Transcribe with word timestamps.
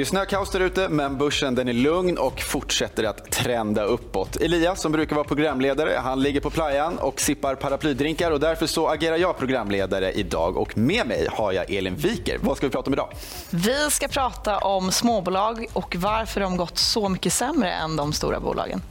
Det 0.00 0.04
är 0.04 0.06
snökaos 0.06 0.50
där 0.50 0.60
ute, 0.60 0.88
men 0.88 1.18
börsen 1.18 1.54
den 1.54 1.68
är 1.68 1.72
lugn 1.72 2.18
och 2.18 2.40
fortsätter 2.40 3.04
att 3.04 3.30
trenda 3.30 3.84
uppåt. 3.84 4.36
Elias, 4.36 4.80
som 4.80 4.92
brukar 4.92 5.16
vara 5.16 5.26
programledare, 5.26 6.00
han 6.02 6.22
ligger 6.22 6.40
på 6.40 6.50
playan 6.50 6.98
och 6.98 7.20
sippar 7.20 7.54
paraplydrinkar. 7.54 8.30
och 8.30 8.40
Därför 8.40 8.66
så 8.66 8.88
agerar 8.88 9.16
jag 9.16 9.38
programledare 9.38 10.12
idag. 10.12 10.56
Och 10.56 10.78
Med 10.78 11.06
mig 11.06 11.28
har 11.30 11.52
jag 11.52 11.70
Elin 11.70 11.96
Viker. 11.96 12.38
Vad 12.40 12.56
ska 12.56 12.66
vi 12.66 12.70
prata 12.70 12.86
om 12.86 12.94
idag? 12.94 13.08
Vi 13.50 13.90
ska 13.90 14.08
prata 14.08 14.58
om 14.58 14.92
småbolag 14.92 15.66
och 15.72 15.96
varför 15.98 16.40
de 16.40 16.56
gått 16.56 16.78
så 16.78 17.08
mycket 17.08 17.32
sämre 17.32 17.72
än 17.72 17.96
de 17.96 18.12
stora 18.12 18.40
bolagen. 18.40 18.82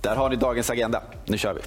Där 0.00 0.16
har 0.16 0.30
ni 0.30 0.36
dagens 0.36 0.70
agenda. 0.70 1.02
Nu 1.24 1.38
kör 1.38 1.54
vi. 1.54 1.60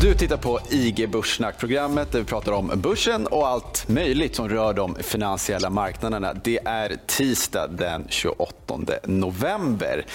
Du 0.00 0.14
tittar 0.14 0.36
på 0.36 0.60
IG 0.70 1.10
Börssnack, 1.10 1.58
programmet 1.58 2.12
där 2.12 2.18
vi 2.18 2.24
pratar 2.24 2.52
om 2.52 2.72
börsen 2.74 3.26
och 3.26 3.48
allt 3.48 3.88
möjligt 3.88 4.36
som 4.36 4.48
rör 4.48 4.74
de 4.74 4.94
finansiella 4.94 5.70
marknaderna. 5.70 6.34
Det 6.34 6.58
är 6.64 6.96
tisdag 7.06 7.66
den 7.66 8.06
28 8.08 8.78
november. 9.04 10.06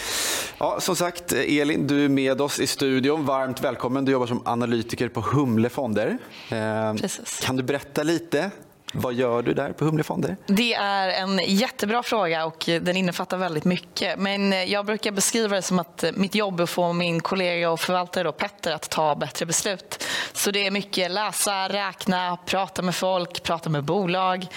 Ja, 0.58 0.80
som 0.80 0.96
sagt, 0.96 1.34
Elin, 1.34 1.88
du 1.88 2.06
är 2.06 2.10
med 2.10 2.42
oss 2.42 2.60
i 2.60 2.68
studion. 2.68 3.26
Varmt 3.26 3.64
välkommen. 3.64 4.06
Du 4.06 4.12
jobbar 4.12 4.28
som 4.28 4.42
analytiker 4.46 5.10
på 5.10 5.22
Humle 5.22 5.70
Fonder. 5.70 6.18
Eh. 6.50 6.96
Kan 7.42 7.56
du 7.56 7.64
berätta 7.64 8.04
lite 8.04 8.52
vad 8.94 9.14
gör 9.14 9.42
du 9.42 9.54
där 9.54 9.72
på 9.74 9.86
Humle 9.86 10.04
Fonder? 10.04 10.38
Det 10.46 10.74
är 10.74 11.10
en 11.10 11.40
jättebra 11.46 12.04
fråga 12.04 12.46
och 12.46 12.64
den 12.82 12.98
innefattar 12.98 13.38
väldigt 13.38 13.66
mycket. 13.66 14.20
Men 14.20 14.70
jag 14.70 14.86
brukar 14.86 15.12
beskriva 15.12 15.56
det 15.56 15.62
som 15.62 15.80
att 15.80 16.04
mitt 16.14 16.36
jobb 16.36 16.60
är 16.60 16.64
att 16.64 16.70
få 16.70 16.94
min 16.94 17.22
kollega 17.22 17.70
och 17.70 17.80
förvaltare 17.80 18.24
då, 18.24 18.32
Petter 18.32 18.72
att 18.72 18.90
ta 18.90 19.16
bättre 19.16 19.46
beslut. 19.46 20.04
Så 20.34 20.52
det 20.52 20.68
är 20.68 20.72
mycket 20.72 21.12
läsa, 21.12 21.70
räkna, 21.70 22.38
prata 22.46 22.82
med 22.82 22.96
folk, 22.96 23.44
prata 23.44 23.70
med 23.70 23.84
bolag, 23.84 24.48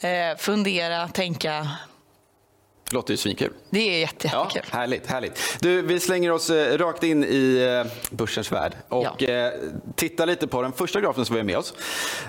eh, 0.00 0.38
fundera, 0.38 1.08
tänka 1.08 1.68
det 2.90 2.94
låter 2.94 3.12
ju 3.12 3.16
svinkul. 3.16 3.52
Det 3.70 3.78
är 3.78 3.98
jätte, 3.98 4.26
jättekul. 4.26 4.62
Ja, 4.70 4.78
härligt, 4.78 5.06
härligt. 5.06 5.56
Du, 5.60 5.82
vi 5.82 6.00
slänger 6.00 6.32
oss 6.32 6.50
eh, 6.50 6.78
rakt 6.78 7.02
in 7.02 7.24
i 7.24 7.82
eh, 7.84 7.92
börsens 8.10 8.52
värld 8.52 8.72
och 8.88 9.22
ja. 9.22 9.28
Eh, 9.28 9.52
tittar 9.94 10.26
lite 10.26 10.46
på 10.46 10.62
den 10.62 10.72
första 10.72 11.00
grafen 11.00 11.24
som 11.24 11.34
vi 11.34 11.40
har 11.40 11.46
med 11.46 11.56
oss. 11.56 11.74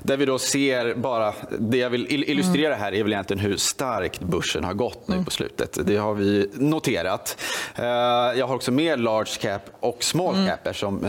Där 0.03 0.17
vi 0.17 0.26
då 0.26 0.39
ser 0.39 0.95
bara, 0.95 1.33
det 1.59 1.78
jag 1.78 1.89
vill 1.89 2.23
illustrera 2.30 2.76
här 2.76 2.94
är 2.94 3.03
väl 3.03 3.14
egentligen 3.14 3.39
hur 3.39 3.58
starkt 3.58 4.20
börsen 4.20 4.64
har 4.64 4.73
gått 4.73 5.08
nu 5.08 5.14
mm. 5.14 5.26
på 5.26 5.31
slutet. 5.31 5.78
Det 5.83 5.98
har 5.98 6.14
vi 6.14 6.50
noterat. 6.53 7.38
Jag 8.36 8.48
har 8.48 8.56
också 8.56 8.72
med 8.72 9.00
large 9.00 9.31
cap 9.42 9.61
och 9.80 10.03
small 10.03 10.36
mm. 10.36 10.48
cap 10.48 10.67
eftersom 10.67 10.95
ni 10.95 11.08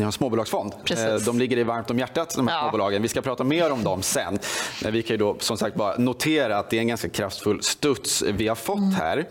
har 0.00 0.06
en 0.06 0.12
småbolagsfond. 0.12 0.72
Precis. 0.84 1.24
De 1.24 1.38
ligger 1.38 1.56
i 1.58 1.62
varmt 1.62 1.90
om 1.90 1.98
hjärtat, 1.98 2.34
de 2.36 2.48
här 2.48 2.54
ja. 2.54 2.62
småbolagen. 2.62 3.02
Vi 3.02 3.08
ska 3.08 3.22
prata 3.22 3.44
mer 3.44 3.72
om 3.72 3.84
dem 3.84 4.02
sen. 4.02 4.38
Men 4.82 4.92
vi 4.92 5.02
kan 5.02 5.14
ju 5.14 5.18
då 5.18 5.36
som 5.40 5.56
sagt 5.56 5.76
bara 5.76 5.96
notera 5.96 6.58
att 6.58 6.70
det 6.70 6.76
är 6.76 6.80
en 6.80 6.88
ganska 6.88 7.08
kraftfull 7.08 7.62
studs 7.62 8.22
vi 8.22 8.48
har 8.48 8.54
fått 8.54 8.78
mm. 8.78 8.85
Här. 8.92 9.28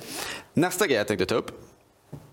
Nästa 0.54 0.88
grej 0.88 0.98
jag 0.98 1.08
tänkte 1.08 1.26
ta 1.26 1.36
upp. 1.36 1.52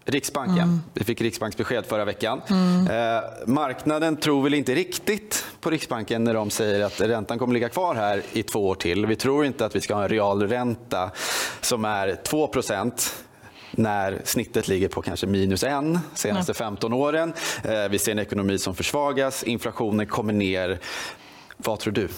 Riksbanken. 0.04 0.58
Mm. 0.58 0.80
Vi 0.94 1.04
fick 1.04 1.20
riksbanksbesked 1.20 1.86
förra 1.86 2.04
veckan. 2.04 2.40
Mm. 2.50 2.86
Eh, 2.86 3.22
marknaden 3.46 4.16
tror 4.16 4.42
väl 4.42 4.54
inte 4.54 4.74
riktigt 4.74 5.44
på 5.60 5.70
Riksbanken 5.70 6.24
när 6.24 6.34
de 6.34 6.50
säger 6.50 6.84
att 6.84 7.00
räntan 7.00 7.38
kommer 7.38 7.54
ligga 7.54 7.68
kvar 7.68 7.94
här 7.94 8.22
i 8.32 8.42
två 8.42 8.68
år 8.68 8.74
till. 8.74 9.06
Vi 9.06 9.16
tror 9.16 9.44
inte 9.44 9.66
att 9.66 9.76
vi 9.76 9.80
ska 9.80 9.94
ha 9.94 10.02
en 10.02 10.08
realränta 10.08 11.10
som 11.60 11.84
är 11.84 12.16
2% 12.24 13.12
när 13.70 14.20
snittet 14.24 14.68
ligger 14.68 14.88
på 14.88 15.02
kanske 15.02 15.26
minus 15.26 15.64
en 15.64 15.98
senaste 16.14 16.54
15 16.54 16.92
åren. 16.92 17.32
Eh, 17.64 17.88
vi 17.90 17.98
ser 17.98 18.12
en 18.12 18.18
ekonomi 18.18 18.58
som 18.58 18.74
försvagas, 18.74 19.42
inflationen 19.42 20.06
kommer 20.06 20.32
ner. 20.32 20.78
Vad 21.56 21.78
tror 21.78 21.92
du? 21.92 22.08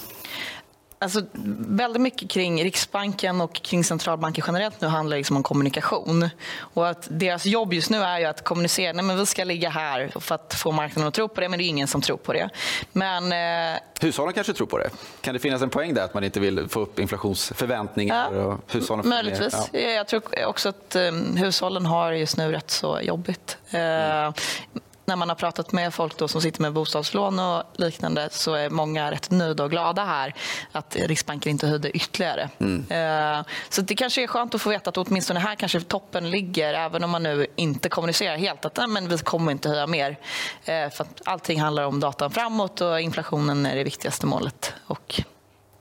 Alltså, 1.05 1.23
väldigt 1.69 2.03
mycket 2.03 2.31
kring 2.31 2.65
Riksbanken 2.65 3.41
och 3.41 3.55
kring 3.55 3.85
centralbanker 3.85 4.45
generellt 4.47 4.81
nu 4.81 4.89
handlar 4.89 5.17
liksom 5.17 5.37
om 5.37 5.43
kommunikation. 5.43 6.29
Och 6.59 6.89
att 6.89 7.09
deras 7.11 7.47
jobb 7.47 7.73
just 7.73 7.91
nu 7.91 7.99
är 7.99 8.27
att 8.29 8.45
kommunicera. 8.45 8.93
Nej, 8.93 9.05
men 9.05 9.17
vi 9.19 9.27
ska 9.27 9.45
ligga 9.45 9.71
här 9.71 10.13
för 10.21 10.35
att 10.35 10.55
få 10.55 10.73
marknaden 10.73 11.09
att 11.09 11.15
tro 11.15 11.29
på 11.29 11.41
det, 11.41 11.49
men 11.49 11.59
det 11.59 11.65
är 11.65 11.69
ingen 11.69 11.89
som 11.89 12.01
tror 12.01 12.17
på 12.17 12.33
det. 12.33 12.49
Men, 12.93 13.33
eh... 13.73 13.79
Hushållen 14.01 14.35
kanske 14.35 14.53
tror 14.53 14.67
på 14.67 14.79
det? 14.79 14.91
Kan 15.21 15.35
det 15.35 15.41
finnas 15.41 15.63
en 15.63 15.71
poäng 15.71 15.95
där 15.95 16.05
att 16.05 16.15
man 16.15 16.25
inte 16.25 16.41
vill 16.41 16.69
få 16.69 16.81
upp 16.81 16.99
inflationsförväntningar? 16.99 18.35
Ja, 18.35 18.45
och 18.45 18.61
hushållen 18.73 19.09
möjligtvis. 19.09 19.55
Ja. 19.73 19.81
Jag 19.81 20.09
tror 20.09 20.23
också 20.47 20.69
att 20.69 20.97
um, 20.97 21.37
hushållen 21.37 21.87
har 21.87 22.13
just 22.13 22.37
nu 22.37 22.53
rätt 22.53 22.71
så 22.71 23.01
jobbigt. 23.03 23.59
Mm. 23.71 24.33
När 25.05 25.17
man 25.17 25.29
har 25.29 25.37
pratat 25.37 25.73
med 25.73 25.95
folk 25.95 26.19
då 26.19 26.29
som 26.29 26.41
sitter 26.41 26.63
med 26.63 26.73
bostadslån 26.73 27.39
och 27.39 27.63
liknande 27.77 28.29
så 28.33 28.55
är 28.55 28.71
många 28.71 29.11
rätt 29.11 29.31
nöjda 29.31 29.65
och 29.65 29.71
glada 29.71 30.05
här 30.05 30.35
att 30.73 30.97
Riksbanken 30.97 31.51
inte 31.51 31.67
höjde 31.67 31.91
ytterligare. 31.91 32.51
Mm. 32.59 32.85
Eh, 32.91 33.45
så 33.69 33.83
det 33.83 33.95
kanske 33.95 34.23
är 34.23 34.27
skönt 34.27 34.55
att 34.55 34.63
få 34.63 34.71
veta 34.71 34.91
att 34.91 34.97
åtminstone 34.97 35.41
här 35.41 35.55
kanske 35.55 35.81
toppen 35.81 36.31
ligger 36.31 36.75
även 36.75 37.05
om 37.05 37.11
man 37.11 37.23
nu 37.23 37.47
inte 37.57 37.89
kommunicerar 37.89 38.37
helt 38.37 38.65
att 38.65 38.91
men 38.91 39.09
vi 39.09 39.19
kommer 39.19 39.53
inte 39.53 39.69
höja 39.69 39.87
mer. 39.87 40.19
Eh, 40.65 40.91
för 40.91 41.07
allting 41.25 41.61
handlar 41.61 41.85
om 41.85 42.01
datan 42.01 42.31
framåt 42.31 42.81
och 42.81 43.01
inflationen 43.01 43.67
är 43.67 43.77
det 43.77 43.85
viktigaste 43.85 44.27
målet 44.27 44.75
och 44.87 45.23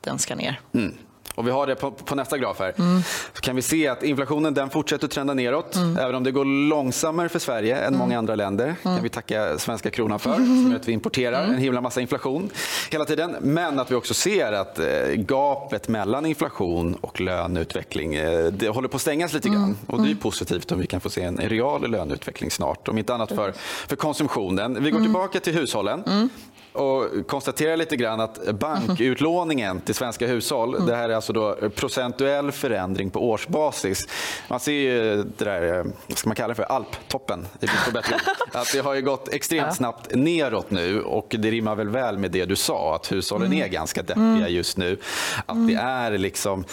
den 0.01 0.19
ska 0.19 0.35
ner. 0.35 0.59
Mm 0.73 0.97
och 1.35 1.47
vi 1.47 1.51
har 1.51 1.67
det 1.67 1.75
på, 1.75 1.91
på 1.91 2.15
nästa 2.15 2.37
graf 2.37 2.59
här, 2.59 2.73
mm. 2.77 3.01
så 3.33 3.41
kan 3.41 3.55
vi 3.55 3.61
se 3.61 3.87
att 3.87 4.03
inflationen 4.03 4.53
den 4.53 4.69
fortsätter 4.69 5.07
trenda 5.07 5.33
neråt. 5.33 5.75
Mm. 5.75 5.97
Även 5.97 6.15
om 6.15 6.23
det 6.23 6.31
går 6.31 6.45
långsammare 6.45 7.29
för 7.29 7.39
Sverige 7.39 7.75
än 7.75 7.87
mm. 7.87 7.99
många 7.99 8.17
andra 8.17 8.35
länder. 8.35 8.75
kan 8.83 9.03
vi 9.03 9.09
tacka 9.09 9.57
svenska 9.57 9.89
kronan 9.89 10.19
för, 10.19 10.33
som 10.35 10.71
gör 10.71 10.75
att 10.75 10.87
vi 10.87 10.91
importerar 10.91 11.43
mm. 11.43 11.55
en 11.55 11.61
himla 11.61 11.81
massa 11.81 12.01
inflation 12.01 12.49
hela 12.91 13.05
tiden. 13.05 13.35
Men 13.41 13.79
att 13.79 13.91
vi 13.91 13.95
också 13.95 14.13
ser 14.13 14.51
att 14.51 14.79
eh, 14.79 14.85
gapet 15.15 15.87
mellan 15.87 16.25
inflation 16.25 16.95
och 17.01 17.21
löneutveckling 17.21 18.15
eh, 18.15 18.45
det 18.45 18.69
håller 18.69 18.87
på 18.87 18.95
att 18.95 19.01
stängas 19.01 19.33
lite 19.33 19.49
grann. 19.49 19.77
Och 19.87 20.01
det 20.01 20.11
är 20.11 20.15
positivt 20.15 20.71
om 20.71 20.79
vi 20.79 20.87
kan 20.87 21.01
få 21.01 21.09
se 21.09 21.23
en 21.23 21.37
real 21.37 21.91
löneutveckling 21.91 22.51
snart. 22.51 22.87
Om 22.87 22.97
inte 22.97 23.13
annat 23.13 23.29
för, 23.29 23.53
för 23.87 23.95
konsumtionen. 23.95 24.83
Vi 24.83 24.91
går 24.91 24.99
tillbaka 24.99 25.39
till 25.39 25.53
hushållen 25.53 26.29
och 26.73 27.27
konstaterar 27.27 27.77
lite 27.77 27.95
grann 27.95 28.19
att 28.19 28.55
bankutlåningen 28.59 29.81
till 29.81 29.95
svenska 29.95 30.27
hushåll, 30.27 30.75
mm. 30.75 30.87
det 30.87 30.95
här 30.95 31.09
är 31.09 31.15
alltså 31.15 31.33
då 31.33 31.55
procentuell 31.75 32.51
förändring 32.51 33.09
på 33.09 33.29
årsbasis. 33.29 34.07
Man 34.47 34.59
ser 34.59 34.71
ju 34.71 35.23
det 35.37 35.45
där, 35.45 35.85
vad 36.07 36.17
ska 36.17 36.29
man 36.29 36.35
kalla 36.35 36.47
det 36.47 36.55
för, 36.55 36.63
alptoppen 36.63 37.45
i 37.61 37.67
Att 38.51 38.71
det 38.73 38.79
har 38.79 38.93
ju 38.93 39.01
gått 39.01 39.29
extremt 39.33 39.75
snabbt 39.75 40.15
neråt 40.15 40.71
nu 40.71 41.01
och 41.01 41.35
det 41.39 41.51
rimmar 41.51 41.75
väl 41.75 41.89
väl 41.89 42.17
med 42.17 42.31
det 42.31 42.45
du 42.45 42.55
sa, 42.55 42.95
att 42.95 43.11
hushållen 43.11 43.47
mm. 43.47 43.63
är 43.63 43.67
ganska 43.67 44.01
deppiga 44.01 44.23
mm. 44.23 44.53
just 44.53 44.77
nu. 44.77 44.97
Att 45.45 45.67
det 45.67 45.73
är 45.73 46.17
liksom, 46.17 46.65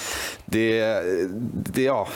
det, 0.44 1.02
det 1.52 1.82
ja 1.82 2.08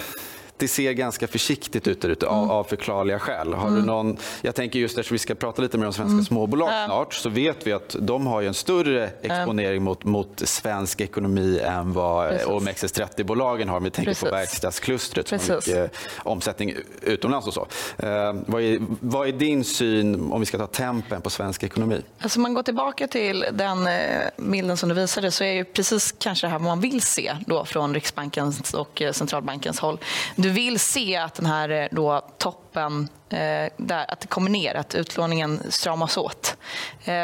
det 0.56 0.68
ser 0.68 0.92
ganska 0.92 1.28
försiktigt 1.28 1.88
ut 1.88 2.00
där 2.00 2.08
ute 2.08 2.26
av, 2.26 2.38
mm. 2.38 2.50
av 2.50 2.64
förklarliga 2.64 3.18
skäl. 3.18 3.54
Har 3.54 3.68
mm. 3.68 3.80
du 3.80 3.86
någon, 3.86 4.16
jag 4.42 4.54
tänker 4.54 4.78
just 4.78 4.98
eftersom 4.98 5.14
vi 5.14 5.18
ska 5.18 5.34
prata 5.34 5.62
lite 5.62 5.78
mer 5.78 5.86
om 5.86 5.92
svenska 5.92 6.12
mm. 6.12 6.24
småbolag 6.24 6.70
snart 6.86 7.14
så 7.14 7.28
vet 7.28 7.66
vi 7.66 7.72
att 7.72 7.96
de 7.98 8.26
har 8.26 8.42
en 8.42 8.54
större 8.54 9.10
exponering 9.22 9.82
mot, 9.82 10.04
mot 10.04 10.42
svensk 10.44 11.00
ekonomi 11.00 11.60
än 11.64 11.92
vad 11.92 12.32
OMXS30-bolagen 12.32 13.68
har. 13.68 13.76
Om 13.76 13.84
vi 13.84 13.90
tänker 13.90 14.10
Precis. 14.10 14.24
på 14.24 14.30
verkstadsklustret 14.30 15.28
som 15.28 15.38
har 15.48 15.56
mycket 15.56 15.96
omsättning 16.18 16.74
utomlands 17.02 17.46
och 17.46 17.54
så. 17.54 17.66
Eh, 17.96 18.34
vad, 18.46 18.62
är, 18.62 18.78
vad 19.00 19.28
är 19.28 19.32
din 19.32 19.64
syn, 19.64 20.32
om 20.32 20.40
vi 20.40 20.46
ska 20.46 20.58
ta 20.58 20.66
tempen, 20.66 21.22
på 21.22 21.30
svensk 21.30 21.62
ekonomi? 21.62 22.02
Alltså 22.18 22.40
man 22.40 22.54
går 22.54 22.62
tillbaka 22.62 23.08
till 23.08 23.44
den 23.52 23.86
eh, 23.86 23.92
bilden 24.36 24.76
som 24.76 24.88
du 24.88 24.94
visade 24.94 25.30
så 25.30 25.44
är 25.44 25.52
ju 25.52 25.64
precis 25.64 26.14
kanske 26.18 26.46
det 26.46 26.50
här 26.50 26.58
man 26.58 26.80
vill 26.80 27.02
se 27.02 27.36
då 27.46 27.64
från 27.64 27.94
Riksbankens 27.94 28.74
och 28.74 29.02
eh, 29.02 29.12
centralbankens 29.12 29.78
håll 29.78 29.98
du 30.44 30.50
vill 30.50 30.80
se 30.80 31.16
att 31.16 31.34
den 31.34 31.46
här 31.46 31.68
eh, 31.68 31.88
då, 31.90 32.20
toppen 32.38 33.08
eh, 33.28 33.72
där, 33.76 34.10
att 34.10 34.20
det 34.20 34.26
kommer 34.28 34.50
ner, 34.50 34.74
att 34.74 34.94
utlåningen 34.94 35.60
stramas 35.68 36.16
åt. 36.16 36.56
Eh, 37.04 37.14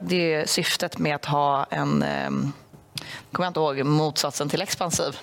det 0.00 0.34
är 0.34 0.46
syftet 0.46 0.98
med 0.98 1.14
att 1.14 1.24
ha 1.24 1.66
en, 1.70 2.02
eh, 2.02 2.30
kommer 3.32 3.46
jag 3.46 3.46
inte 3.46 3.60
ihåg, 3.60 3.84
motsatsen 3.84 4.48
till 4.48 4.62
expansiv. 4.62 5.18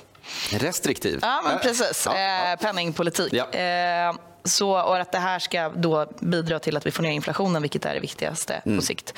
Restriktiv? 0.52 1.20
Ja, 1.22 1.42
men 1.44 1.60
precis. 1.60 2.08
Ja. 2.12 2.52
Eh, 2.52 2.56
penningpolitik. 2.60 3.34
Ja. 3.34 3.60
Eh, 3.60 4.16
så, 4.44 4.82
och 4.82 4.98
att 4.98 5.12
det 5.12 5.20
här 5.20 5.40
ska 5.40 5.70
då 5.70 6.08
bidra 6.20 6.60
till 6.60 6.78
att 6.78 6.86
vi 6.86 6.92
får 6.92 7.04
ner 7.04 7.12
inflationen, 7.12 7.62
vilket 7.62 7.86
är 7.86 7.94
det 7.94 8.00
viktigaste 8.00 8.62
mm. 8.66 8.78
på 8.78 8.86
sikt. 8.86 9.14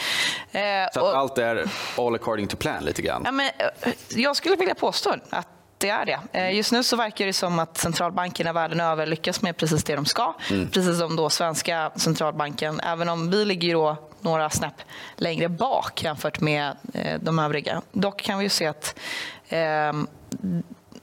Eh, 0.52 0.62
så 0.94 1.02
och, 1.02 1.18
allt 1.18 1.38
är 1.38 1.70
all 1.98 2.16
according 2.16 2.48
to 2.48 2.58
plan 2.58 2.86
lite 2.86 3.02
grann? 3.02 3.22
Ja, 3.26 3.32
men, 3.32 3.52
eh, 3.82 3.94
jag 4.10 4.36
skulle 4.36 4.56
vilja 4.56 4.76
påstå 4.76 5.16
att 5.30 5.48
det 5.84 5.90
är 5.90 6.06
det. 6.32 6.52
Just 6.52 6.72
nu 6.72 6.84
så 6.84 6.96
verkar 6.96 7.26
det 7.26 7.34
som 7.34 7.60
att 7.60 7.78
centralbankerna 7.78 8.54
världen 8.54 8.80
över 8.80 9.06
lyckas 9.06 9.42
med 9.42 9.58
precis 9.58 9.84
det 9.84 9.96
de 9.96 10.06
ska. 10.06 10.34
Mm. 10.50 10.68
Precis 10.68 11.00
som 11.00 11.16
då 11.16 11.30
svenska 11.30 11.92
centralbanken, 11.96 12.80
även 12.80 13.10
om 13.10 13.32
vi 13.32 13.46
ligger 13.46 13.74
då 13.74 13.98
några 14.22 14.50
snäpp 14.50 14.82
längre 15.16 15.50
bak 15.50 16.04
jämfört 16.04 16.40
med 16.40 16.78
eh, 16.94 17.20
de 17.22 17.40
övriga. 17.40 17.82
Dock 17.92 18.22
kan 18.22 18.40
vi 18.40 18.50
se 18.50 18.68
att 18.68 19.00
eh, 19.48 19.94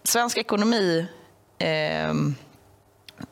svensk 0.02 0.38
ekonomi 0.38 1.06
eh, 1.58 2.12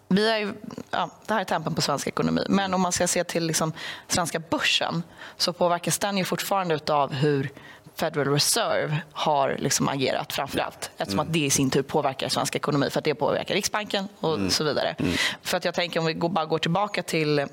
vi 0.09 0.31
är 0.31 0.39
ju, 0.39 0.55
ja, 0.91 1.11
det 1.27 1.35
här 1.35 1.41
är 1.41 1.45
tempen 1.45 1.75
på 1.75 1.83
svensk 1.83 2.06
ekonomi. 2.06 2.45
Men 2.49 2.75
om 2.75 2.81
man 2.81 2.93
ska 2.93 3.06
se 3.06 3.25
till 3.25 3.47
liksom 3.47 3.73
svenska 4.09 4.39
börsen 4.39 5.03
så 5.37 5.53
påverkas 5.53 5.99
den 5.99 6.17
ju 6.17 6.25
fortfarande 6.25 6.79
av 6.89 7.12
hur 7.12 7.50
Federal 7.99 8.33
Reserve 8.33 9.00
har 9.12 9.56
liksom 9.59 9.89
agerat 9.89 10.33
framför 10.33 10.59
allt. 10.59 10.91
Eftersom 10.97 11.21
att 11.21 11.33
det 11.33 11.39
i 11.39 11.50
sin 11.50 11.71
tur 11.71 11.83
påverkar 11.83 12.29
svensk 12.29 12.56
ekonomi 12.56 12.91
för 12.91 12.99
att 12.99 13.05
det 13.05 13.15
påverkar 13.15 13.55
Riksbanken 13.55 14.09
och 14.21 14.35
mm. 14.35 14.50
så 14.50 14.65
vidare. 14.65 14.95
Mm. 14.99 15.12
För 15.43 15.56
att 15.56 15.65
jag 15.65 15.75
tänker 15.75 16.00
om 16.00 16.06
vi 16.06 16.15
bara 16.15 16.47
går 16.47 16.59
tillbaka 16.59 17.03
till 17.03 17.47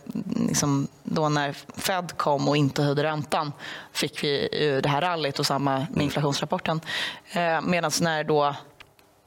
liksom 0.47 0.87
då 1.03 1.29
när 1.29 1.55
Fed 1.75 2.17
kom 2.17 2.49
och 2.49 2.57
inte 2.57 2.83
höjde 2.83 3.03
räntan 3.03 3.51
fick 3.93 4.23
vi 4.23 4.49
det 4.83 4.89
här 4.89 5.01
rallyt 5.01 5.39
och 5.39 5.45
samma 5.45 5.71
med 5.71 5.87
mm. 5.89 6.01
inflationsrapporten. 6.01 6.81
Eh, 7.31 7.61
Medan 7.61 7.91
när 8.01 8.23
då 8.23 8.55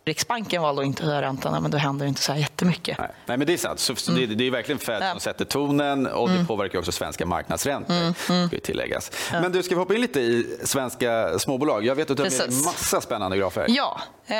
Riksbanken 0.09 0.63
valde 0.63 0.83
att 0.83 0.87
inte 0.87 1.05
höja 1.05 1.23
räntan, 1.23 1.63
men 1.63 1.71
då 1.71 1.79
händer 1.79 2.07
det 2.07 2.09
inte 2.09 2.21
så 2.21 2.33
här 2.33 2.39
jättemycket. 2.39 2.99
Nej, 2.99 3.11
Nej 3.27 3.37
men 3.37 3.47
det 3.47 3.53
är 3.53 3.57
sant. 3.57 3.81
Så, 3.81 3.97
så 3.97 4.13
mm. 4.13 4.29
det, 4.29 4.35
det, 4.35 4.47
är 4.47 4.51
verkligen 4.51 4.79
Fed 4.79 5.11
som 5.11 5.21
sätter 5.21 5.45
tonen 5.45 6.07
och 6.07 6.29
det 6.29 6.35
mm. 6.35 6.47
påverkar 6.47 6.79
också 6.79 6.93
svenska 6.93 7.27
marknadsräntor. 7.27 7.95
Mm. 7.95 8.15
mm. 8.29 8.49
Ska 8.49 8.61
tilläggas. 8.61 9.11
Ja. 9.33 9.41
Men 9.41 9.53
du, 9.53 9.63
ska 9.63 9.75
vi 9.75 9.79
hoppa 9.79 9.95
in 9.95 10.01
lite 10.01 10.21
i 10.21 10.59
svenska 10.65 11.39
småbolag? 11.39 11.85
Jag 11.85 11.95
vet 11.95 12.11
att 12.11 12.17
du 12.17 12.23
har 12.23 12.31
med 12.31 12.41
en 12.41 12.65
massa 12.65 13.01
spännande 13.01 13.37
grafer. 13.37 13.67
Ja. 13.69 14.01
Eh, 14.27 14.37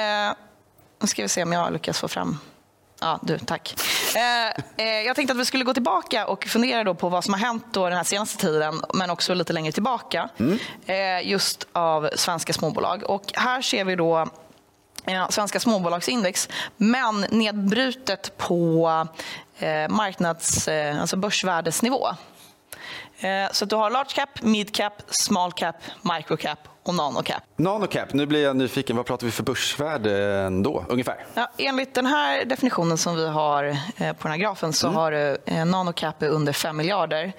nu 1.01 1.07
ska 1.07 1.23
vi 1.23 1.29
se 1.29 1.43
om 1.43 1.53
jag 1.53 1.73
lyckas 1.73 2.01
få 2.01 2.09
fram 2.09 2.39
Ja, 3.01 3.19
du, 3.23 3.39
tack. 3.39 3.75
Eh, 4.17 4.87
eh, 4.87 5.07
jag 5.07 5.17
tänkte 5.17 5.33
att 5.33 5.39
vi 5.39 5.45
skulle 5.45 5.65
gå 5.65 5.75
tillbaka 5.75 6.27
och 6.27 6.45
fundera 6.45 6.85
då 6.85 6.95
på 6.95 7.09
vad 7.09 7.25
som 7.25 7.35
har 7.35 7.41
hänt 7.41 7.65
då 7.73 7.89
den 7.89 7.97
här 7.97 8.05
senaste 8.05 8.47
tiden, 8.47 8.83
men 8.95 9.11
också 9.11 9.35
lite 9.35 9.53
längre 9.53 9.73
tillbaka, 9.73 10.29
mm. 10.39 10.59
eh, 10.87 11.31
just 11.31 11.67
av 11.73 12.11
svenska 12.15 12.53
småbolag. 12.53 13.03
Och 13.05 13.33
här 13.35 13.63
ser 13.63 13.85
vi 13.85 13.97
då 13.97 14.29
svenska 15.31 15.61
småbolagsindex, 15.61 16.49
men 16.77 17.21
nedbrutet 17.31 18.37
på 18.37 18.89
eh, 19.59 19.89
marknads, 19.89 20.69
eh, 20.69 21.01
alltså 21.01 21.17
börsvärdesnivå. 21.17 22.09
Eh, 23.21 23.53
så 23.53 23.65
du 23.65 23.77
har 23.77 23.91
large 23.91 24.11
cap, 24.15 24.43
mid 24.43 24.75
cap, 24.75 24.93
small 25.07 25.53
cap, 25.53 25.77
micro 26.03 26.37
cap 26.37 26.59
och 26.83 26.95
nano 26.95 27.23
cap. 27.23 27.43
Nano 27.57 27.87
cap, 27.87 28.13
nu 28.13 28.27
blir 28.27 28.43
jag 28.43 28.57
nyfiken. 28.57 28.97
Vad 28.97 29.07
pratar 29.07 29.27
vi 29.27 29.33
för 29.33 29.43
börsvärde 29.43 30.49
då, 30.63 30.85
ungefär? 30.89 31.27
Ja, 31.35 31.51
enligt 31.59 31.95
den 31.95 32.07
här 32.07 32.45
definitionen 32.45 32.99
som 32.99 33.17
vi 33.17 33.29
har 33.29 33.77
på 33.99 34.23
den 34.23 34.31
här 34.31 34.39
grafen 34.39 34.73
så 34.73 34.87
mm. 34.87 34.97
har 34.97 35.13
du 35.13 35.39
nano 35.65 35.93
cap 35.93 36.17
under 36.21 36.53
5 36.53 36.77
miljarder. 36.77 37.33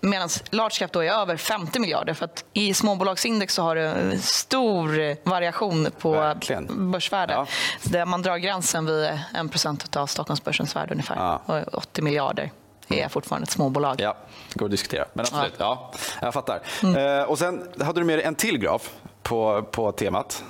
Medan 0.00 0.28
large 0.50 0.78
cap 0.78 0.92
då 0.92 1.04
är 1.04 1.10
över 1.10 1.36
50 1.36 1.78
miljarder. 1.78 2.14
För 2.14 2.24
att 2.24 2.44
I 2.52 2.74
småbolagsindex 2.74 3.54
så 3.54 3.62
har 3.62 3.76
du 3.76 4.18
stor 4.18 5.16
variation 5.28 5.88
på 5.98 6.12
Verkligen. 6.12 6.90
börsvärde. 6.90 7.32
Ja. 7.32 7.46
Där 7.82 8.06
man 8.06 8.22
drar 8.22 8.36
gränsen 8.36 8.86
vid 8.86 9.04
1% 9.34 9.96
av 9.96 10.06
Stockholmsbörsens 10.06 10.76
värde 10.76 10.92
ungefär. 10.92 11.40
Ja. 11.46 11.62
80 11.72 12.02
miljarder 12.02 12.50
är 12.88 13.08
fortfarande 13.08 13.44
ett 13.44 13.50
småbolag. 13.50 14.00
Ja, 14.00 14.16
det 14.52 14.58
går 14.58 14.66
att 14.66 14.70
diskutera. 14.70 15.04
Men 15.12 15.20
absolut, 15.20 15.54
ja. 15.58 15.90
ja 15.92 15.98
jag 16.20 16.34
fattar. 16.34 16.60
Mm. 16.82 17.18
Eh, 17.20 17.24
och 17.24 17.38
sen 17.38 17.68
hade 17.80 18.00
du 18.00 18.04
med 18.04 18.18
dig 18.18 18.24
en 18.24 18.34
till 18.34 18.58
graf 18.58 18.90
på, 19.22 19.62
på 19.62 19.92
temat 19.92 20.44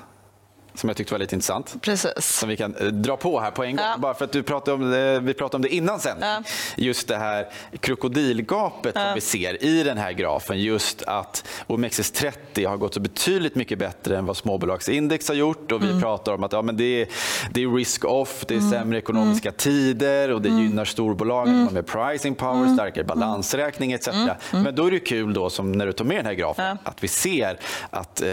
som 0.78 0.88
jag 0.88 0.96
tyckte 0.96 1.14
var 1.14 1.18
lite 1.18 1.34
intressant. 1.34 1.76
Precis. 1.80 2.12
Som 2.16 2.48
vi 2.48 2.56
kan 2.56 2.74
eh, 2.74 2.86
dra 2.86 3.16
på 3.16 3.40
här 3.40 3.50
på 3.50 3.64
en 3.64 3.76
gång. 3.76 3.84
Ja. 3.84 3.98
Bara 3.98 4.14
för 4.14 4.24
att 4.24 4.32
du 4.32 4.42
pratade 4.42 4.74
om 4.74 4.90
det, 4.90 5.20
vi 5.20 5.34
pratade 5.34 5.56
om 5.56 5.62
det 5.62 5.74
innan 5.74 6.00
sen. 6.00 6.16
Ja. 6.20 6.42
Just 6.76 7.08
det 7.08 7.16
här 7.16 7.48
krokodilgapet 7.80 8.92
ja. 8.94 9.04
som 9.04 9.14
vi 9.14 9.20
ser 9.20 9.64
i 9.64 9.82
den 9.82 9.98
här 9.98 10.12
grafen. 10.12 10.60
Just 10.60 11.02
att 11.02 11.44
OMXS30 11.66 12.68
har 12.68 12.76
gått 12.76 12.94
så 12.94 13.00
betydligt 13.00 13.54
mycket 13.54 13.78
bättre 13.78 14.18
än 14.18 14.26
vad 14.26 14.36
småbolagsindex 14.36 15.28
har 15.28 15.34
gjort. 15.34 15.72
Och 15.72 15.82
vi 15.82 15.88
mm. 15.88 16.00
pratar 16.00 16.32
om 16.32 16.44
att 16.44 16.52
ja, 16.52 16.62
men 16.62 16.76
det, 16.76 17.02
är, 17.02 17.08
det 17.50 17.62
är 17.62 17.68
risk-off, 17.68 18.44
det 18.48 18.54
är 18.54 18.58
mm. 18.58 18.70
sämre 18.70 18.98
ekonomiska 18.98 19.48
mm. 19.48 19.56
tider 19.56 20.30
och 20.30 20.42
det 20.42 20.48
mm. 20.48 20.62
gynnar 20.62 20.84
storbolagen 20.84 21.60
mm. 21.60 21.74
med 21.74 21.86
pricing 21.86 22.34
power, 22.34 22.62
mm. 22.62 22.74
starkare 22.74 23.04
balansräkning 23.04 23.92
etc. 23.92 24.08
Men 24.50 24.74
då 24.74 24.86
är 24.86 24.90
det 24.90 24.98
kul 24.98 25.34
då, 25.34 25.50
som 25.50 25.72
när 25.72 25.86
du 25.86 25.92
tar 25.92 26.04
med 26.04 26.16
den 26.16 26.26
här 26.26 26.34
grafen, 26.34 26.78
att 26.82 27.04
vi 27.04 27.08
ser 27.08 27.58
att 27.90 28.22
eh, 28.22 28.28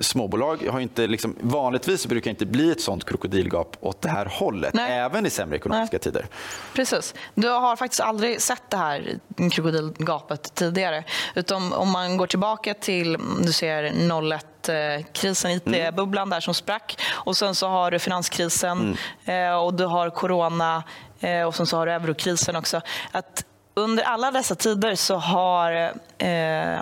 småbolag 0.00 0.68
har 0.70 0.80
inte 0.80 1.06
liksom 1.06 1.34
vanligt 1.40 1.87
vanligtvis 1.88 2.06
brukar 2.06 2.24
det 2.24 2.30
inte 2.30 2.46
bli 2.46 2.70
ett 2.70 2.80
sånt 2.80 3.04
krokodilgap 3.04 3.76
åt 3.80 4.02
det 4.02 4.08
här 4.08 4.26
hållet, 4.26 4.74
Nej. 4.74 4.98
även 4.98 5.26
i 5.26 5.30
sämre 5.30 5.56
ekonomiska 5.56 5.94
Nej. 5.96 6.00
tider. 6.00 6.26
Precis. 6.74 7.14
Du 7.34 7.48
har 7.48 7.76
faktiskt 7.76 8.00
aldrig 8.00 8.40
sett 8.40 8.62
det 8.70 8.76
här 8.76 9.18
krokodilgapet 9.50 10.54
tidigare. 10.54 11.04
Utan 11.34 11.72
om 11.72 11.90
man 11.90 12.16
går 12.16 12.26
tillbaka 12.26 12.74
till 12.74 13.16
du 13.42 13.52
ser 13.52 13.92
01 14.32 14.68
eh, 14.68 15.04
krisen, 15.12 15.50
IT-bubblan 15.50 16.30
där 16.30 16.40
som 16.40 16.54
sprack. 16.54 16.98
Och 17.26 17.36
sen 17.36 17.54
så 17.54 17.68
har 17.68 17.90
du 17.90 17.98
finanskrisen 17.98 18.78
mm. 18.78 18.96
Eh, 19.24 19.56
och 19.56 19.74
du 19.74 19.84
har 19.84 20.10
corona 20.10 20.82
eh, 21.20 21.42
och 21.42 21.54
sen 21.54 21.66
så 21.66 21.76
har 21.76 21.86
du 21.86 21.92
eurokrisen 21.92 22.56
också. 22.56 22.80
Att 23.12 23.44
under 23.78 24.02
alla 24.02 24.30
dessa 24.30 24.54
tider 24.54 24.94
så 24.94 25.16
har 25.16 25.72
eh, 26.18 26.28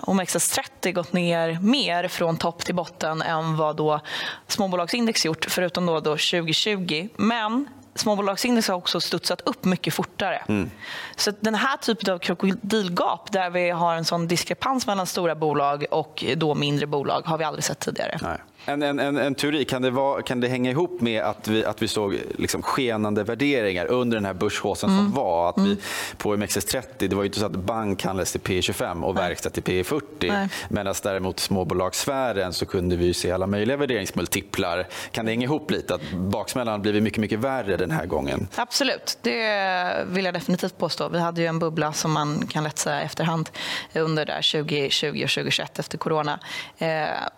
OMXS30 0.01 0.91
gått 0.91 1.13
ner 1.13 1.59
mer 1.61 2.07
från 2.07 2.37
topp 2.37 2.65
till 2.65 2.75
botten 2.75 3.21
än 3.21 3.57
vad 3.57 3.75
då 3.75 3.99
småbolagsindex 4.47 5.25
gjort, 5.25 5.45
förutom 5.49 5.85
då, 5.85 5.99
då 5.99 6.11
2020. 6.11 7.09
Men 7.15 7.69
småbolagsindex 7.95 8.67
har 8.67 8.75
också 8.75 9.01
studsat 9.01 9.41
upp 9.41 9.65
mycket 9.65 9.93
fortare. 9.93 10.43
Mm. 10.47 10.71
Så 11.15 11.31
den 11.39 11.55
här 11.55 11.77
typen 11.77 12.13
av 12.13 12.19
krokodilgap 12.19 13.31
där 13.31 13.49
vi 13.49 13.69
har 13.69 13.95
en 13.95 14.05
sån 14.05 14.27
diskrepans 14.27 14.87
mellan 14.87 15.05
stora 15.07 15.35
bolag 15.35 15.85
och 15.91 16.25
då 16.35 16.55
mindre 16.55 16.87
bolag 16.87 17.21
har 17.25 17.37
vi 17.37 17.43
aldrig 17.43 17.63
sett 17.63 17.79
tidigare. 17.79 18.19
Nej. 18.21 18.37
En, 18.69 18.83
en, 18.83 18.99
en, 18.99 19.17
en, 19.17 19.35
teori, 19.35 19.65
kan 19.65 19.81
det, 19.81 19.91
vara, 19.91 20.21
kan 20.21 20.39
det 20.39 20.47
hänga 20.47 20.71
ihop 20.71 21.01
med 21.01 21.23
att 21.23 21.47
vi, 21.47 21.65
att 21.65 21.81
vi 21.81 21.87
såg 21.87 22.17
liksom 22.37 22.61
skenande 22.61 23.23
värderingar 23.23 23.85
under 23.85 24.17
den 24.17 24.25
här 24.25 24.33
börshaussen 24.33 24.89
mm. 24.89 25.03
som 25.03 25.13
var? 25.13 25.49
Att 25.49 25.57
vi, 25.57 25.65
mm. 25.65 25.77
på 26.17 26.35
MXS30, 26.35 26.83
det 26.97 27.15
var 27.15 27.23
ju 27.23 27.27
inte 27.27 27.39
så 27.39 27.45
att 27.45 27.51
bank 27.51 28.03
handlades 28.03 28.31
till 28.31 28.41
P25 28.41 29.03
och 29.03 29.17
verkstad 29.17 29.49
till 29.49 29.63
P40. 29.63 30.49
Medan 30.69 30.95
däremot 31.03 31.39
småbolagssfären 31.39 32.53
så 32.53 32.65
kunde 32.65 32.95
vi 32.95 33.13
se 33.13 33.31
alla 33.31 33.47
möjliga 33.47 33.77
värderingsmultiplar. 33.77 34.87
Kan 35.11 35.25
det 35.25 35.31
hänga 35.31 35.43
ihop 35.43 35.71
lite 35.71 35.95
att 35.95 36.11
baksmällan 36.11 36.81
blivit 36.81 37.03
mycket, 37.03 37.19
mycket 37.19 37.39
värre 37.39 37.77
den 37.77 37.91
här 37.91 38.05
gången? 38.05 38.47
Absolut, 38.55 39.17
det 39.21 40.05
vill 40.07 40.25
jag 40.25 40.33
definitivt 40.33 40.77
påstå. 40.77 41.09
Vi 41.09 41.19
hade 41.19 41.41
ju 41.41 41.47
en 41.47 41.59
bubbla 41.59 41.93
som 41.93 42.11
man 42.11 42.47
kan 42.47 42.63
lätt 42.63 42.77
säga 42.77 43.01
efterhand 43.01 43.49
under 43.95 44.25
där 44.25 44.51
2020 44.63 45.23
och 45.23 45.29
2021 45.29 45.79
efter 45.79 45.97
corona. 45.97 46.39
Eh, 46.77 46.87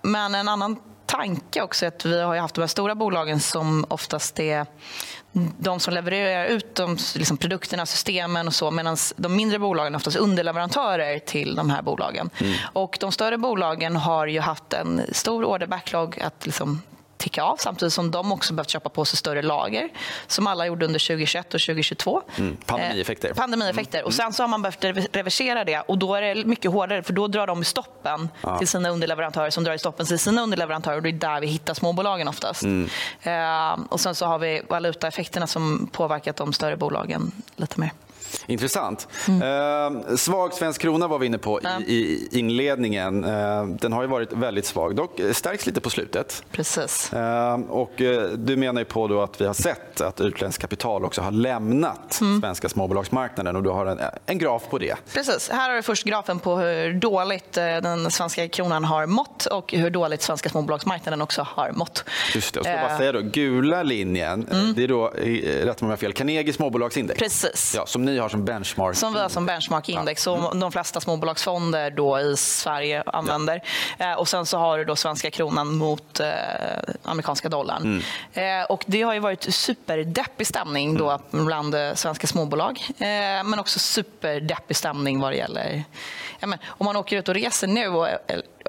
men 0.02 0.36
en 0.36 0.48
annan 0.48 0.78
tanke 1.10 1.62
också 1.62 1.86
att 1.86 2.06
vi 2.06 2.22
har 2.22 2.38
haft 2.38 2.56
de 2.56 2.62
här 2.62 2.68
stora 2.68 2.96
bolagen 2.96 3.40
som 3.40 3.86
oftast 3.90 4.40
är 4.40 4.66
de 5.58 5.80
som 5.80 5.94
levererar 5.94 6.46
ut 6.46 6.76
de 6.76 6.98
liksom 7.16 7.38
produkterna, 7.38 7.86
systemen 7.86 8.48
och 8.48 8.54
så 8.54 8.72
medan 8.72 8.98
de 9.16 9.36
mindre 9.36 9.60
bolagen 9.60 9.94
är 9.94 9.98
oftast 9.98 10.18
underleverantörer 10.18 11.20
till 11.20 11.56
de 11.56 11.70
här 11.70 11.82
bolagen. 11.82 12.30
Mm. 12.38 12.54
Och 12.74 12.98
de 13.00 13.12
större 13.12 13.38
bolagen 13.38 13.96
har 13.96 14.28
ju 14.28 14.40
haft 14.40 14.74
en 14.74 15.02
stor 15.12 15.46
orderbacklog 15.46 16.20
att 16.20 16.46
liksom 16.46 16.82
ticka 17.20 17.44
av 17.44 17.58
samtidigt 17.58 17.94
som 17.94 18.12
de 18.12 18.32
också 18.32 18.54
behövt 18.54 18.70
köpa 18.70 18.90
på 18.90 19.06
sig 19.06 19.18
större 19.18 19.42
lager 19.42 19.90
som 20.28 20.48
alla 20.48 20.66
gjorde 20.68 20.86
under 20.86 21.00
2021 21.00 21.46
och 21.46 21.62
2022. 21.62 22.22
Mm, 22.38 22.58
pandemieffekter. 22.66 23.30
Eh, 23.30 23.36
pandemieffekter. 23.36 23.98
Mm. 23.98 24.08
Och 24.08 24.14
sen 24.14 24.34
så 24.34 24.44
har 24.44 24.48
man 24.48 24.62
behövt 24.62 24.84
reversera 25.16 25.64
det 25.64 25.80
och 25.80 25.98
då 25.98 26.16
är 26.16 26.22
det 26.22 26.46
mycket 26.46 26.72
hårdare 26.72 27.04
för 27.04 27.14
då 27.14 27.28
drar 27.28 27.48
de 27.48 27.62
i 27.62 27.66
stoppen 27.66 28.30
ja. 28.42 28.58
till 28.58 28.68
sina 28.68 28.90
underleverantörer 28.90 29.50
som 29.50 29.64
drar 29.64 29.74
i 29.74 29.80
stoppen 29.80 30.06
till 30.06 30.20
sina 30.20 30.42
underleverantörer 30.42 30.96
och 30.96 31.04
det 31.04 31.10
är 31.10 31.14
där 31.14 31.42
vi 31.42 31.48
hittar 31.48 31.74
småbolagen 31.74 32.28
oftast. 32.28 32.64
Mm. 32.64 32.90
Eh, 33.22 33.86
och 33.90 34.00
sen 34.00 34.16
så 34.16 34.26
har 34.26 34.40
vi 34.40 34.62
valutaeffekterna 34.70 35.48
som 35.48 35.90
påverkat 35.92 36.36
de 36.36 36.54
större 36.54 36.78
bolagen 36.78 37.32
lite 37.56 37.80
mer. 37.80 37.92
Intressant. 38.48 39.08
Mm. 39.28 39.42
Eh, 40.08 40.16
svag 40.16 40.54
svensk 40.54 40.82
krona 40.82 41.08
var 41.08 41.20
vi 41.20 41.26
inne 41.26 41.38
på 41.38 41.60
ja. 41.64 41.70
i, 41.88 41.94
i, 41.94 42.28
inledningen. 42.32 43.24
Eh, 43.24 43.66
den 43.66 43.94
har 43.94 44.02
ju 44.02 44.08
varit 44.08 44.34
väldigt 44.34 44.66
svag, 44.66 44.96
dock 44.96 45.20
stärks 45.32 45.66
lite 45.66 45.82
på 45.82 45.90
slutet. 45.90 46.44
Precis. 46.52 47.14
Eh, 47.14 47.60
och, 47.70 48.02
eh, 48.02 48.30
du 48.30 48.58
menar 48.58 48.82
ju 48.82 48.86
på 48.86 49.08
då 49.08 49.22
att 49.22 49.42
vi 49.42 49.46
har 49.46 49.54
sett 49.54 50.02
att 50.02 50.22
utländskt 50.22 50.62
kapital 50.62 51.06
också 51.06 51.22
har 51.22 51.32
lämnat 51.32 52.22
mm. 52.22 52.42
svenska 52.42 52.70
småbolagsmarknaden 52.70 53.56
och 53.56 53.64
du 53.64 53.70
har 53.70 53.86
en, 53.86 54.00
en 54.26 54.38
graf 54.38 54.64
på 54.70 54.78
det. 54.78 54.96
Precis. 55.14 55.50
Här 55.50 55.70
har 55.70 55.76
du 55.76 55.82
först 55.82 56.04
grafen 56.04 56.40
på 56.40 56.58
hur 56.58 56.94
dåligt 56.94 57.58
eh, 57.58 57.64
den 57.64 58.12
svenska 58.12 58.48
kronan 58.48 58.84
har 58.84 59.06
mått 59.06 59.46
och 59.46 59.74
hur 59.74 59.90
dåligt 59.90 60.22
svenska 60.22 60.50
småbolagsmarknaden 60.50 61.22
också 61.22 61.48
har 61.50 61.72
mått. 61.72 62.04
Just 62.36 62.54
det. 62.54 62.60
Och 62.60 62.66
ska 62.66 62.76
bara 62.76 62.92
eh. 62.92 62.98
säga 62.98 63.12
då, 63.12 63.22
gula 63.22 63.84
linjen, 63.84 64.48
mm. 64.52 64.74
det 64.74 64.84
är 64.84 64.88
då, 64.88 65.08
rätt 65.66 65.82
om 65.82 65.90
jag 65.90 66.00
fel, 66.00 66.14
Carnegie 66.14 66.54
småbolagsindex. 66.54 67.20
Precis. 67.20 67.74
Ja, 67.76 67.86
som 67.86 68.06
ni 68.06 68.19
har 68.20 68.30
som 68.30 68.46
benchmark. 68.46 68.96
Som 68.96 69.14
vi 69.14 69.20
har 69.20 69.30
som 69.30 69.46
benchmarkindex, 69.46 70.26
ja. 70.28 70.52
som 70.52 70.60
de 70.60 70.72
flesta 70.72 71.02
småbolagsfonder 71.02 71.92
då 71.92 72.20
i 72.20 72.38
Sverige 72.38 73.04
använder. 73.06 73.64
Ja. 73.98 74.12
Eh, 74.12 74.14
och 74.14 74.28
sen 74.28 74.46
så 74.46 74.58
har 74.58 74.78
du 74.78 74.86
då 74.86 74.96
svenska 74.96 75.32
kronan 75.32 75.78
mot 75.78 76.20
eh, 76.20 76.28
amerikanska 77.04 77.50
dollarn. 77.50 78.02
Mm. 78.34 78.62
Eh, 78.62 78.66
och 78.66 78.84
det 78.88 79.02
har 79.02 79.14
ju 79.14 79.20
varit 79.20 79.54
superdeppig 79.54 80.48
stämning 80.48 80.98
då 80.98 81.20
mm. 81.34 81.46
bland 81.46 81.76
svenska 81.94 82.28
småbolag. 82.28 82.82
Men 83.46 83.60
också 83.60 83.80
superdeppig 83.80 84.78
stämning 84.78 85.20
vad 85.20 85.32
det 85.32 85.38
gäller... 85.38 85.84
Men, 86.42 86.60
om 86.68 86.86
man 86.86 86.96
åker 86.96 87.18
ut 87.18 87.30
och 87.30 87.36
reser 87.36 87.68
nu 87.68 87.88
och 87.88 88.08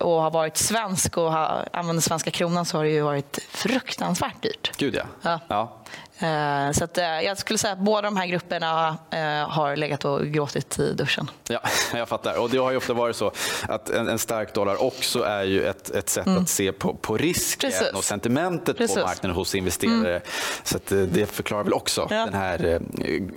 och 0.00 0.22
har 0.22 0.30
varit 0.30 0.56
svensk 0.56 1.16
och 1.16 1.32
har, 1.32 1.68
använder 1.72 2.02
svenska 2.02 2.30
kronan 2.30 2.64
så 2.64 2.76
har 2.76 2.84
det 2.84 2.90
ju 2.90 3.00
varit 3.00 3.38
fruktansvärt 3.48 4.42
dyrt. 4.42 4.76
Gud 4.76 4.94
ja. 4.94 5.04
Ja. 5.22 5.40
ja. 5.48 5.76
Eh, 6.22 6.72
Så 6.72 6.84
att, 6.84 6.98
eh, 6.98 7.04
jag 7.20 7.38
skulle 7.38 7.58
säga 7.58 7.72
att 7.72 7.78
båda 7.78 8.02
de 8.02 8.16
här 8.16 8.26
grupperna 8.26 8.98
eh, 9.10 9.48
har 9.50 9.76
legat 9.76 10.04
och 10.04 10.26
gråtit 10.26 10.78
i 10.78 10.92
duschen. 10.92 11.30
Ja, 11.48 11.60
jag 11.94 12.08
fattar. 12.08 12.38
Och 12.40 12.50
det 12.50 12.58
har 12.58 12.70
ju 12.70 12.76
ofta 12.76 12.92
varit 12.92 13.16
så 13.16 13.32
att 13.68 13.90
en, 13.90 14.18
stark 14.18 14.54
dollar 14.54 14.82
också 14.82 15.22
är 15.22 15.42
ju 15.44 15.64
ett, 15.66 15.90
ett 15.90 16.08
sätt 16.08 16.26
att 16.26 16.48
se 16.48 16.72
på, 16.72 16.94
på 16.94 17.16
risken 17.16 17.70
Mm. 17.70 17.80
Precis. 17.80 17.94
och 17.98 18.04
sentimentet 18.04 18.76
Precis. 18.76 18.96
Mm. 18.96 19.04
på 19.04 19.08
marknaden 19.08 19.36
hos 19.36 19.54
investerare. 19.54 20.20
Så 20.62 20.76
att 20.76 20.92
eh, 20.92 20.98
det 20.98 21.26
förklarar 21.26 21.64
väl 21.64 21.72
också 21.72 22.06
Ja. 22.10 22.16
den 22.24 22.34
här 22.34 22.80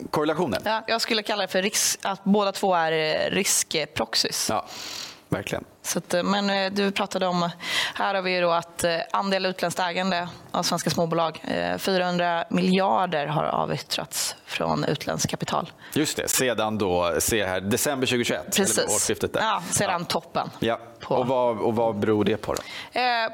korrelationen. 0.09 0.61
Ja, 0.65 0.83
jag 0.87 1.01
skulle 1.01 1.23
kalla 1.23 1.41
det 1.41 1.47
för 1.47 1.61
risk, 1.61 1.99
att 2.03 2.23
båda 2.23 2.51
två 2.51 2.75
är 2.75 3.31
riskproxys. 3.31 4.49
Ja, 4.49 4.65
verkligen. 5.33 5.63
Så 5.81 5.99
att, 5.99 6.13
eh, 6.13 6.23
men 6.23 6.49
eh, 6.49 6.71
du 6.71 6.91
pratade 6.91 7.27
om, 7.27 7.49
här 7.95 8.15
har 8.15 8.21
vi 8.21 8.39
då 8.39 8.51
att 8.51 8.83
eh, 8.83 8.97
andel 9.11 9.45
utländskt 9.45 9.79
ägande 9.79 10.27
av 10.51 10.63
svenska 10.63 10.89
småbolag, 10.89 11.41
eh, 11.43 11.77
400 11.77 12.45
miljarder 12.49 13.27
har 13.27 13.43
avyttrats 13.43 14.35
från 14.45 14.83
utländskt 14.83 15.31
kapital. 15.31 15.71
Just 15.93 16.17
det, 16.17 16.27
sedan 16.27 16.77
då, 16.77 17.15
se 17.19 17.45
här, 17.45 17.61
december 17.61 18.07
2021, 18.07 18.39
eller 18.41 18.65
Precis. 18.65 18.95
årsskiftet 18.95 19.33
där. 19.33 19.41
Ja, 19.41 19.63
sedan 19.69 20.05
toppen. 20.05 20.49
Ja. 20.59 20.79
Och, 21.05 21.27
vad, 21.27 21.57
och 21.57 21.75
vad 21.75 21.99
beror 21.99 22.25
det 22.25 22.37
på 22.37 22.53
då? 22.53 22.61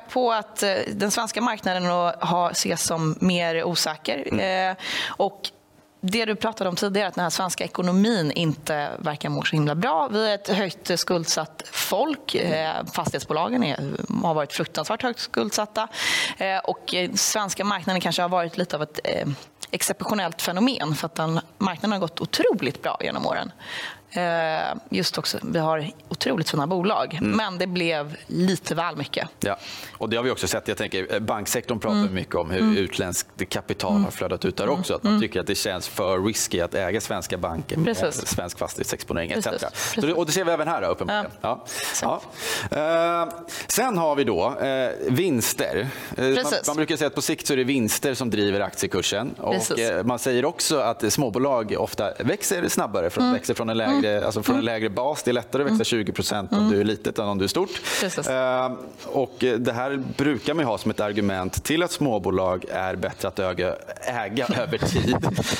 På 0.09 0.31
att 0.31 0.63
den 0.87 1.11
svenska 1.11 1.41
marknaden 1.41 1.85
har, 2.19 2.51
ses 2.51 2.83
som 2.83 3.17
mer 3.21 3.63
osäker. 3.63 4.27
Mm. 4.31 4.75
Och 5.07 5.41
det 6.01 6.25
du 6.25 6.35
pratade 6.35 6.69
om 6.69 6.75
tidigare, 6.75 7.07
att 7.07 7.15
den 7.15 7.23
här 7.23 7.29
svenska 7.29 7.63
ekonomin 7.63 8.31
inte 8.31 8.89
verkar 8.97 9.29
må 9.29 9.43
så 9.43 9.55
himla 9.55 9.75
bra. 9.75 10.07
Vi 10.07 10.29
är 10.29 10.35
ett 10.35 10.47
högt 10.47 10.99
skuldsatt 10.99 11.63
folk. 11.71 12.35
Eh, 12.35 12.85
fastighetsbolagen 12.93 13.63
är, 13.63 13.77
har 14.23 14.33
varit 14.33 14.53
fruktansvärt 14.53 15.03
högt 15.03 15.19
skuldsatta. 15.19 15.87
Eh, 16.37 16.57
och 16.57 16.93
eh, 16.93 17.11
svenska 17.13 17.63
marknaden 17.63 18.01
kanske 18.01 18.21
har 18.21 18.29
varit 18.29 18.57
lite 18.57 18.75
av 18.75 18.83
ett 18.83 18.99
exceptionellt 19.71 20.41
fenomen 20.41 20.95
för 20.95 21.05
att 21.05 21.15
den, 21.15 21.39
marknaden 21.57 21.91
har 21.91 21.99
gått 21.99 22.21
otroligt 22.21 22.83
bra 22.83 22.97
genom 23.01 23.25
åren. 23.25 23.51
Eh, 24.11 24.75
Just 24.89 25.17
också, 25.17 25.37
vi 25.41 25.59
har 25.59 25.89
otroligt 26.09 26.49
fina 26.49 26.67
bolag, 26.67 27.13
Mm. 27.21 27.37
men 27.37 27.57
det 27.57 27.67
blev 27.67 28.15
lite 28.27 28.75
väl 28.75 28.95
mycket. 28.95 29.27
Ja, 29.39 29.57
och 29.97 30.09
det 30.09 30.17
har 30.17 30.23
vi 30.23 30.31
också 30.31 30.47
sett. 30.47 30.67
Jag 30.67 30.77
tänker, 30.77 31.13
eh, 31.13 31.19
banksektorn 31.19 31.79
pratar 31.79 31.97
Mm. 31.99 32.13
mycket 32.13 32.35
om 32.35 32.49
hur 32.49 32.77
utländskt 32.77 33.49
kapital 33.49 34.01
har 34.03 34.11
flödat 34.11 34.45
ut 34.45 34.57
där 34.57 34.69
också. 34.69 34.93
Att 34.95 35.03
man 35.03 35.21
tycker 35.21 35.39
att 35.39 35.47
det 35.47 35.55
känns 35.55 35.87
för 35.87 36.19
risky 36.19 36.59
att 36.61 36.75
äga 36.75 37.01
svenska 37.01 37.37
banker 37.37 37.77
med 37.77 37.87
Mm. 37.97 38.11
Precis. 38.11 38.27
svensk 38.29 38.57
fastighetsexponering 38.59 39.31
etc. 39.31 39.45
Precis, 39.45 39.93
det, 39.95 40.13
och 40.13 40.25
det 40.25 40.31
ser 40.31 40.43
vi 40.45 40.51
även 40.51 40.67
här 40.67 40.83
uppenbarligen. 40.83 41.31
Ja. 41.41 41.65
Ja. 42.01 42.21
Eh, 42.71 43.33
sen 43.67 43.97
har 43.97 44.15
vi 44.15 44.23
då 44.23 44.57
eh, 44.59 44.89
vinster. 45.07 45.87
Eh, 46.17 46.23
man, 46.25 46.35
Precis. 46.35 46.67
man 46.67 46.75
brukar 46.75 46.97
säga 46.97 47.07
att 47.07 47.15
på 47.15 47.21
sikt 47.21 47.47
så 47.47 47.53
är 47.53 47.57
det 47.57 47.63
vinster 47.63 48.13
som 48.13 48.29
driver 48.29 48.59
aktiekursen. 48.59 49.33
Och, 49.37 49.53
Precis. 49.53 49.79
eh, 49.79 50.03
man 50.03 50.19
säger 50.19 50.45
också 50.45 50.79
att 50.79 51.13
småbolag 51.13 51.75
ofta 51.77 52.13
växer 52.19 52.67
snabbare 52.69 53.09
Mm. 53.19 53.33
växer 53.33 53.53
från 53.53 53.69
en, 53.69 53.77
lägre, 53.77 53.98
alltså 54.05 54.43
från 54.43 54.55
en 54.55 54.65
lägre 54.65 54.89
bas. 54.89 55.23
Det 55.23 55.31
är 55.31 55.33
lättare 55.33 55.63
att 55.63 55.71
växa 55.71 55.83
20 55.83 56.11
procent 56.11 56.53
om 56.53 56.69
du 56.69 56.79
är 56.79 56.83
litet 56.83 57.19
än 57.19 57.25
om 57.25 57.37
du 57.37 57.43
är 57.43 57.47
stort. 57.47 57.81
Mm. 58.27 58.71
Eh, 58.71 58.77
och 59.05 59.35
det 59.39 59.71
här 59.71 60.03
brukar 60.17 60.53
man 60.53 60.65
ha 60.65 60.77
som 60.77 60.91
ett 60.91 60.99
argument 60.99 61.63
till 61.63 61.83
att 61.83 61.91
småbolag 61.91 62.65
är 62.71 62.95
bättre 62.95 63.27
att 63.27 63.39
äga, 63.39 63.75
äga 64.01 64.45
över 64.57 64.77
tid. 64.77 65.15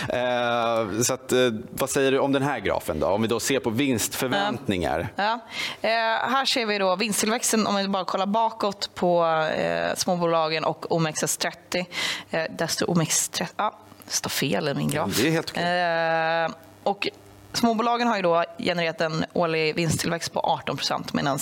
Eh, 0.09 1.01
så 1.01 1.13
att, 1.13 1.31
eh, 1.31 1.39
vad 1.69 1.89
säger 1.89 2.11
du 2.11 2.19
om 2.19 2.31
den 2.31 2.43
här 2.43 2.59
grafen 2.59 2.99
då? 2.99 3.07
Om 3.07 3.21
vi 3.21 3.27
då 3.27 3.39
ser 3.39 3.59
på 3.59 3.69
vinstförväntningar. 3.69 5.07
Ja. 5.15 5.39
Eh, 5.81 5.89
här 6.29 6.45
ser 6.45 6.65
vi 6.65 6.77
då 6.77 6.95
vinsttillväxten 6.95 7.67
om 7.67 7.75
vi 7.75 7.87
bara 7.87 8.05
kollar 8.05 8.25
bakåt 8.25 8.89
på 8.95 9.49
småbolagen 9.95 10.63
och 10.63 10.85
OMXS30. 10.89 11.85
Eh, 12.29 12.43
där 12.49 12.67
står 12.67 12.85
OMX30. 12.87 13.47
Ja, 13.57 13.75
det 14.05 14.13
står 14.13 14.29
fel 14.29 14.67
i 14.67 14.73
min 14.73 14.89
graf. 14.89 15.17
Det 15.17 15.27
är 15.27 15.31
helt 15.31 15.51
okej. 15.51 16.43
Eh, 16.43 16.51
och 16.83 17.07
Småbolagen 17.53 18.07
har 18.07 18.15
ju 18.15 18.21
då 18.21 18.43
genererat 18.57 19.01
en 19.01 19.25
årlig 19.33 19.75
vinsttillväxt 19.75 20.33
på 20.33 20.59
18% 20.65 21.09
medan 21.13 21.37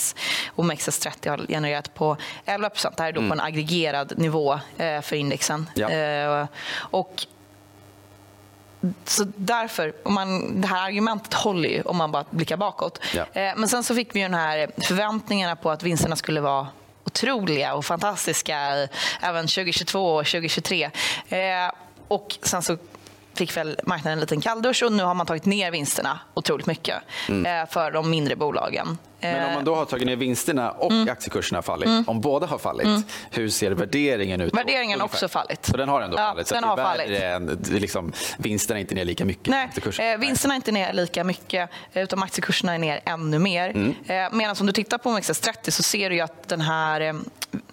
OMXS30 0.56 1.28
har 1.30 1.46
genererat 1.48 1.94
på 1.94 2.16
11 2.44 2.70
Det 2.82 3.02
här 3.02 3.08
är 3.08 3.12
då 3.12 3.20
på 3.28 3.32
en 3.32 3.40
aggregerad 3.40 4.18
nivå 4.18 4.60
eh, 4.76 5.00
för 5.00 5.16
indexen. 5.16 5.70
Ja. 5.74 5.90
Eh, 5.90 6.46
och 6.74 7.26
så 9.04 9.26
därför, 9.36 9.92
om 10.02 10.14
man, 10.14 10.60
det 10.60 10.68
här 10.68 10.84
argumentet 10.86 11.34
håller 11.34 11.68
ju 11.68 11.82
om 11.82 11.96
man 11.96 12.12
bara 12.12 12.24
blickar 12.30 12.56
bakåt. 12.56 13.00
Ja. 13.14 13.26
Eh, 13.32 13.52
Men 13.56 13.68
sen 13.68 13.84
så 13.84 13.94
fick 13.94 14.14
vi 14.14 14.18
ju 14.20 14.24
den 14.24 14.34
här 14.34 14.70
förväntningarna 14.82 15.56
på 15.56 15.70
att 15.70 15.82
vinsterna 15.82 16.16
skulle 16.16 16.40
vara 16.40 16.66
otroliga 17.04 17.74
och 17.74 17.84
fantastiska 17.84 18.58
även 19.20 19.46
2022 19.46 20.14
och 20.14 20.26
2023. 20.26 20.90
Eh, 21.28 21.40
Och 22.08 22.38
sen 22.42 22.62
så 22.62 22.76
fick 23.38 23.56
väl 23.56 23.80
marknaden 23.84 24.12
en 24.18 24.20
liten 24.20 24.40
kalldusch 24.40 24.82
och 24.82 24.92
nu 24.92 25.02
har 25.02 25.14
man 25.14 25.26
tagit 25.26 25.44
ner 25.44 25.70
vinsterna 25.70 26.20
otroligt 26.34 26.66
mycket 26.66 26.96
eh, 27.28 27.70
för 27.70 27.90
de 27.90 28.10
mindre 28.10 28.36
bolagen. 28.36 28.98
Men 29.20 29.48
om 29.48 29.54
man 29.54 29.64
då 29.64 29.74
har 29.74 29.84
tagit 29.84 30.06
ner 30.06 30.16
vinsterna 30.16 30.70
och 30.70 30.92
aktiekurserna 30.92 31.56
har 31.56 31.62
fallit, 31.62 32.08
om 32.08 32.20
båda 32.20 32.46
har 32.46 32.58
fallit, 32.58 33.06
hur 33.30 33.48
ser 33.48 33.70
värderingen 33.70 34.40
ut? 34.40 34.54
Värderingen 34.54 35.00
har 35.00 35.04
också 35.04 35.28
fallit. 35.28 35.66
Så 35.66 35.76
den 35.76 35.88
har 35.88 36.00
ändå 36.02 36.16
Ja, 36.18 36.30
fallit? 36.30 36.46
Så 36.46 36.54
den 36.54 36.64
har 36.64 36.76
värre 36.76 37.18
än, 37.18 37.66
liksom, 37.70 38.12
vinsterna 38.38 38.78
är 38.78 38.80
inte 38.80 38.94
ner 38.94 39.04
lika 39.04 39.24
mycket? 39.24 39.48
Nej, 39.48 40.12
eh, 40.12 40.18
vinsterna 40.18 40.54
är 40.54 40.56
inte 40.56 40.72
ner 40.72 40.92
lika 40.92 41.24
mycket 41.24 41.70
utan 41.92 42.22
aktiekurserna 42.22 42.74
är 42.74 42.78
ner 42.78 43.00
ännu 43.04 43.38
mer. 43.38 43.70
Mm. 43.70 43.94
Eh, 44.06 44.36
medan 44.36 44.56
om 44.60 44.66
du 44.66 44.72
tittar 44.72 44.98
på 44.98 45.10
OMXS30 45.10 45.70
så 45.70 45.82
ser 45.82 46.10
du 46.10 46.20
att 46.20 46.48
den 46.48 46.60
här 46.60 47.00
eh, 47.00 47.14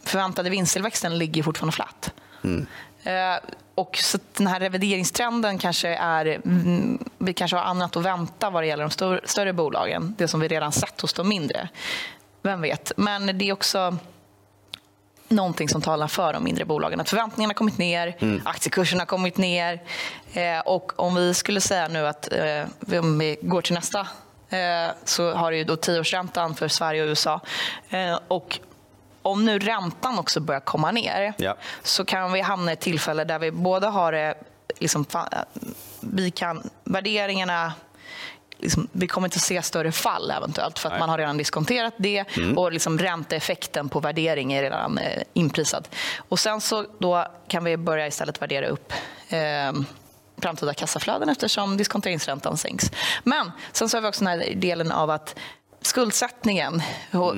förväntade 0.03 0.49
vinsttillväxten 0.49 1.17
ligger 1.17 1.43
fortfarande 1.43 1.75
flat. 1.75 2.13
Mm. 2.43 2.67
Eh, 3.03 3.39
och 3.75 3.97
så 3.97 4.17
den 4.33 4.47
här 4.47 4.59
revideringstrenden 4.59 5.57
kanske 5.57 5.89
är... 5.89 6.25
Mm, 6.25 7.09
vi 7.17 7.33
kanske 7.33 7.57
har 7.57 7.63
annat 7.63 7.95
att 7.95 8.03
vänta 8.03 8.49
vad 8.49 8.63
det 8.63 8.67
gäller 8.67 8.83
de 8.83 8.89
stor, 8.89 9.21
större 9.23 9.53
bolagen. 9.53 10.15
Det 10.17 10.27
som 10.27 10.39
vi 10.39 10.47
redan 10.47 10.71
sett 10.71 11.01
hos 11.01 11.13
de 11.13 11.29
mindre. 11.29 11.69
Vem 12.41 12.61
vet? 12.61 12.91
Men 12.97 13.37
det 13.37 13.49
är 13.49 13.53
också 13.53 13.97
någonting 15.27 15.69
som 15.69 15.81
talar 15.81 16.07
för 16.07 16.33
de 16.33 16.43
mindre 16.43 16.65
bolagen. 16.65 16.99
Att 16.99 17.09
förväntningarna 17.09 17.49
har 17.49 17.55
kommit 17.55 17.77
ner, 17.77 18.15
aktiekurserna 18.45 19.01
har 19.01 19.05
kommit 19.05 19.37
ner. 19.37 19.81
Eh, 20.33 20.59
och 20.59 20.99
om 20.99 21.15
vi 21.15 21.33
skulle 21.33 21.61
säga 21.61 21.87
nu 21.87 22.07
att 22.07 22.33
eh, 22.33 22.99
om 22.99 23.17
vi 23.19 23.37
går 23.41 23.61
till 23.61 23.73
nästa 23.73 23.99
eh, 24.49 24.91
så 25.03 25.33
har 25.33 25.51
du 25.51 25.57
ju 25.57 25.63
då 25.63 25.75
tioårsräntan 25.75 26.55
för 26.55 26.67
Sverige 26.67 27.03
och 27.03 27.07
USA. 27.07 27.41
Eh, 27.89 28.19
och 28.27 28.59
om 29.25 29.45
nu 29.45 29.59
räntan 29.59 30.19
också 30.19 30.39
börjar 30.39 30.61
komma 30.61 30.91
ner 30.91 31.33
Ja. 31.37 31.55
så 31.83 32.05
kan 32.05 32.31
vi 32.33 32.41
hamna 32.41 32.71
i 32.71 32.73
ett 32.73 32.79
tillfälle 32.79 33.23
där 33.23 33.39
vi 33.39 33.51
både 33.51 33.87
har 33.87 34.11
det, 34.11 34.35
liksom, 34.79 35.05
vi 35.99 36.31
kan, 36.31 36.69
värderingarna 36.83 37.73
Liksom, 38.57 38.87
vi 38.91 39.07
kommer 39.07 39.27
inte 39.27 39.39
se 39.39 39.61
större 39.61 39.91
fall 39.91 40.31
eventuellt 40.31 40.79
för 40.79 40.87
att 40.89 40.93
Nej. 40.93 40.99
man 40.99 41.09
har 41.09 41.17
redan 41.17 41.37
diskonterat 41.37 41.93
det 41.97 42.25
och 42.55 42.71
liksom 42.71 42.99
ränteeffekten 42.99 43.89
på 43.89 43.99
värdering 43.99 44.53
är 44.53 44.61
redan 44.61 44.97
eh, 44.97 45.23
inprisad. 45.33 45.87
Och 46.29 46.39
sen 46.39 46.61
så 46.61 46.85
då 46.99 47.27
kan 47.47 47.63
vi 47.63 47.77
börja 47.77 48.07
istället 48.07 48.41
värdera 48.41 48.67
upp 48.67 48.93
eh, 49.29 49.73
framtida 50.37 50.73
kassaflöden 50.73 51.29
eftersom 51.29 51.77
diskonteringsräntan 51.77 52.57
sänks. 52.57 52.91
Men 53.23 53.51
sen 53.71 53.89
så 53.89 53.97
har 53.97 54.01
vi 54.01 54.07
också 54.07 54.25
den 54.25 54.39
här 54.39 54.55
delen 54.55 54.91
av 54.91 55.09
att 55.09 55.35
skuldsättningen 55.85 56.81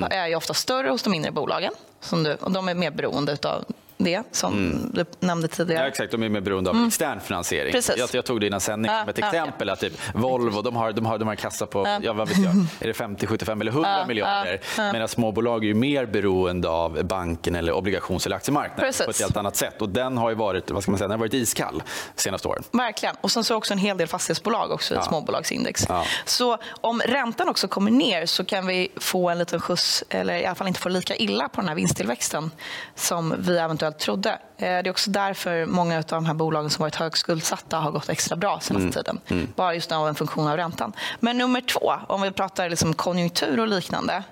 är 0.10 0.28
ju 0.28 0.36
ofta 0.36 0.54
större 0.54 0.90
hos 0.90 1.04
de 1.04 1.10
mindre 1.10 1.32
bolagen. 1.32 1.74
Som 2.02 2.24
du, 2.24 2.34
och 2.34 2.52
de 2.52 2.70
är 2.70 2.74
mer 2.74 2.92
beroende 2.92 3.38
av 3.44 3.66
det, 3.98 4.24
som 4.32 4.82
du 4.94 5.06
nämnde 5.20 5.48
tidigare. 5.48 5.84
Ja, 5.84 5.88
exakt, 5.88 6.12
de 6.12 6.24
är 6.24 6.30
mer 6.30 6.42
beroende 6.42 6.70
av 6.70 6.86
extern 6.88 7.20
finansiering. 7.20 7.72
Precis. 7.72 7.98
Jag, 7.98 8.10
jag 8.12 8.26
tog 8.26 8.40
det 8.40 8.48
innan 8.48 8.62
sändning 8.62 8.92
Ja, 8.92 9.00
som 9.00 9.10
ett 9.10 9.18
ja, 9.18 9.28
exempel. 9.28 9.70
Att 9.70 9.80
typ 9.80 9.94
Volvo 10.14 10.62
de 10.62 10.76
har, 10.76 10.92
de 10.92 11.06
har, 11.06 11.18
de 11.18 11.28
har 11.28 11.34
en 11.34 11.38
kassa 11.38 11.66
på 11.66 11.98
ja. 12.02 12.14
vad 12.14 12.28
vet 12.28 12.38
jag, 12.38 12.54
är 12.80 12.88
det 12.88 12.94
50, 12.94 13.28
75 13.28 13.62
eller 13.62 13.72
100 13.72 14.06
miljarder. 14.08 14.60
Medan 14.78 15.08
småbolag 15.08 15.64
är 15.64 15.68
ju 15.68 15.74
mer 15.74 16.06
beroende 16.06 16.70
av 16.70 17.04
banken, 17.04 17.56
eller 17.56 17.74
obligations 17.74 18.26
eller 18.26 18.36
aktiemarknaden 18.36 18.86
Precis. 18.86 19.06
på 19.06 19.12
ett 19.12 19.20
helt 19.22 19.38
annat 19.38 19.56
sätt. 19.56 19.82
Och 19.82 19.90
den 19.90 20.18
har 20.18 20.30
ju 20.30 20.36
varit, 20.36 20.72
vad 20.72 20.84
ska 20.84 20.92
man 20.92 20.98
säga, 20.98 21.08
den 21.08 21.20
har 21.20 21.26
varit 21.28 21.34
iskall 21.34 21.84
de 22.16 22.22
senaste 22.22 22.48
åren. 22.48 22.64
Verkligen. 22.72 23.16
Och 23.22 23.32
sen 23.32 23.44
så 23.44 23.56
också 23.56 23.74
en 23.74 23.80
hel 23.80 23.98
del 23.98 24.08
fastighetsbolag 24.08 24.72
också 24.72 24.94
i 24.94 24.98
Ja. 24.98 25.04
småbolagsindex. 25.04 25.86
Ja. 25.90 26.06
Så 26.26 26.58
om 26.82 27.02
räntan 27.06 27.50
också 27.50 27.68
kommer 27.68 27.92
ner 27.92 28.26
så 28.26 28.46
kan 28.46 28.68
vi 28.68 28.88
få 28.96 29.30
en 29.30 29.38
liten 29.38 29.60
skjuts, 29.60 30.04
eller 30.10 30.34
i 30.36 30.46
alla 30.46 30.56
fall 30.56 30.68
inte 30.68 30.80
få 30.80 30.90
lika 30.90 31.16
illa 31.16 31.50
på 31.50 31.62
den 31.62 31.68
här 31.68 31.76
vinsttillväxten 31.76 32.52
som 32.96 33.36
vi 33.38 33.58
eventuellt 33.58 33.87
trodde. 33.92 34.30
Eh, 34.30 34.38
Det 34.58 34.66
är 34.68 34.90
också 34.90 35.10
därför 35.10 35.66
många 35.66 35.98
av 35.98 36.04
de 36.04 36.26
här 36.26 36.34
bolagen 36.34 36.70
som 36.70 36.84
varit 36.84 36.96
högskuldsatta 36.96 37.78
har 37.78 37.92
gått 37.92 38.10
extra 38.10 38.36
bra 38.36 38.60
senaste 38.60 38.92
tiden. 38.92 39.20
Bara 39.56 39.74
just 39.74 39.92
av 39.92 40.08
en 40.08 40.16
funktion 40.16 40.48
av 40.48 40.58
räntan. 40.58 40.94
Men 41.20 41.38
nummer 41.38 41.62
två, 41.62 41.94
om 42.08 42.22
vi 42.22 42.32
pratar 42.32 42.70
liksom 42.70 42.94
konjunktur 42.94 43.60
och 43.60 43.68
liknande, 43.68 44.24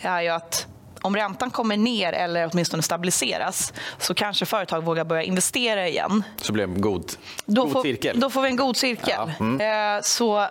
är 0.00 0.20
ju 0.20 0.28
att 0.28 0.66
om 1.02 1.16
räntan 1.16 1.50
kommer 1.50 1.76
ner 1.76 2.12
eller 2.12 2.50
åtminstone 2.52 2.82
stabiliseras 2.82 3.72
så 3.98 4.14
kanske 4.14 4.46
företag 4.46 4.84
vågar 4.84 5.04
börja 5.04 5.22
investera 5.22 5.88
igen. 5.88 6.22
Så 6.36 6.52
blev 6.52 6.68
det 6.68 6.74
en 6.74 6.80
god, 6.80 7.12
god 7.46 7.72
får, 7.72 7.82
cirkel. 7.82 8.20
då 8.20 8.30
får 8.30 8.42
vi 8.42 8.48
en 8.48 8.56
god 8.56 8.76
cirkel. 8.76 9.14
Ja, 9.16 9.30
mm. 9.40 9.96
Eh, 9.96 10.02
Så 10.02 10.46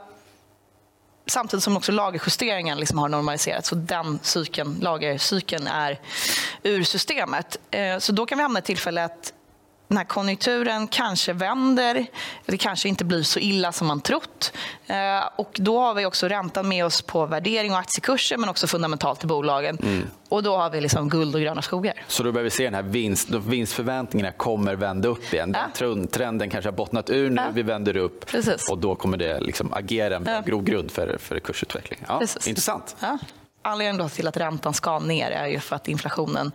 samtidigt 1.28 1.64
som 1.64 1.78
också 1.78 1.92
lagerjusteringen 1.92 2.80
liksom 2.80 2.98
har 2.98 3.10
normaliserats. 3.10 3.70
Så 3.70 3.76
den 3.76 4.20
cykeln, 4.24 4.78
lagercykeln 4.82 5.68
är 5.68 6.00
ur 6.64 6.84
systemet. 6.84 7.58
Eh, 7.72 7.98
så 7.98 8.12
då 8.12 8.26
kan 8.26 8.38
vi 8.38 8.42
hamna 8.42 8.60
i 8.60 8.62
ett 8.62 8.66
tillfälle 8.66 9.04
att 9.04 9.34
när 9.88 10.04
konjunkturen 10.04 10.88
kanske 10.88 11.34
vänder, 11.34 12.06
det 12.46 12.58
kanske 12.58 12.90
inte 12.90 13.06
blir 13.06 13.24
så 13.24 13.40
illa 13.40 13.72
som 13.72 13.88
man 13.88 14.02
trott. 14.02 14.54
Eh, 14.88 14.96
och 15.36 15.52
då 15.54 15.80
har 15.80 15.94
vi 15.94 16.06
också 16.06 16.28
räntan 16.28 16.68
med 16.68 16.86
oss 16.86 17.02
på 17.02 17.26
värdering 17.26 17.72
och 17.72 17.78
aktiekurser 17.78 18.38
men 18.38 18.50
också 18.50 18.68
fundamentalt 18.68 19.24
i 19.24 19.28
bolagen. 19.28 19.78
Mm. 19.84 20.08
Och 20.30 20.44
då 20.44 20.58
har 20.58 20.70
vi 20.70 20.82
liksom 20.82 21.10
guld 21.10 21.36
och 21.36 21.42
gröna 21.42 21.62
skogar. 21.62 21.94
Så 22.08 22.24
då 22.24 22.32
börjar 22.32 22.44
vi 22.44 22.50
se 22.50 22.64
den 22.64 22.74
här 22.74 22.82
vinst, 22.82 23.30
vinstförväntningarna 23.30 24.32
kommer 24.32 24.76
vända 24.76 25.10
upp 25.10 25.34
igen. 25.34 25.56
Den 25.80 26.08
trenden 26.08 26.50
kanske 26.50 26.70
har 26.70 26.76
bottnat 26.76 27.10
ur 27.10 27.30
nu, 27.30 27.42
ja. 27.42 27.48
vi 27.54 27.62
vänder 27.62 27.98
upp 27.98 28.26
Precis. 28.26 28.70
och 28.70 28.78
då 28.78 28.96
kommer 28.96 29.18
det 29.18 29.40
liksom 29.40 29.74
agera 29.74 30.16
en 30.16 30.26
ja. 30.28 30.42
grogrund 30.46 30.92
för, 30.92 31.18
för 31.18 31.40
kursutveckling. 31.40 32.00
Ja, 32.08 32.22
intressant. 32.46 32.96
Ja. 33.00 33.18
Anledningen 33.62 34.10
till 34.10 34.28
att 34.28 34.38
räntan 34.38 34.74
ska 34.74 35.00
ner 35.00 35.32
är 35.32 35.48
ju 35.48 35.60
för 35.60 35.76
att 35.76 35.88
inflationen 35.88 36.52